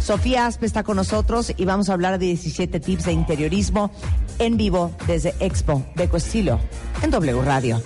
Sofía 0.00 0.46
Aspe 0.46 0.66
está 0.66 0.82
con 0.82 0.96
nosotros 0.96 1.52
y 1.56 1.64
vamos 1.64 1.88
a 1.88 1.94
hablar 1.94 2.18
de 2.18 2.26
17 2.26 2.78
tips 2.80 3.06
de 3.06 3.12
interiorismo 3.12 3.90
en 4.38 4.56
vivo 4.56 4.92
desde 5.06 5.34
Expo 5.40 5.84
de 5.94 6.04
Estilo 6.12 6.60
en 7.02 7.10
W 7.10 7.40
Radio. 7.42 7.80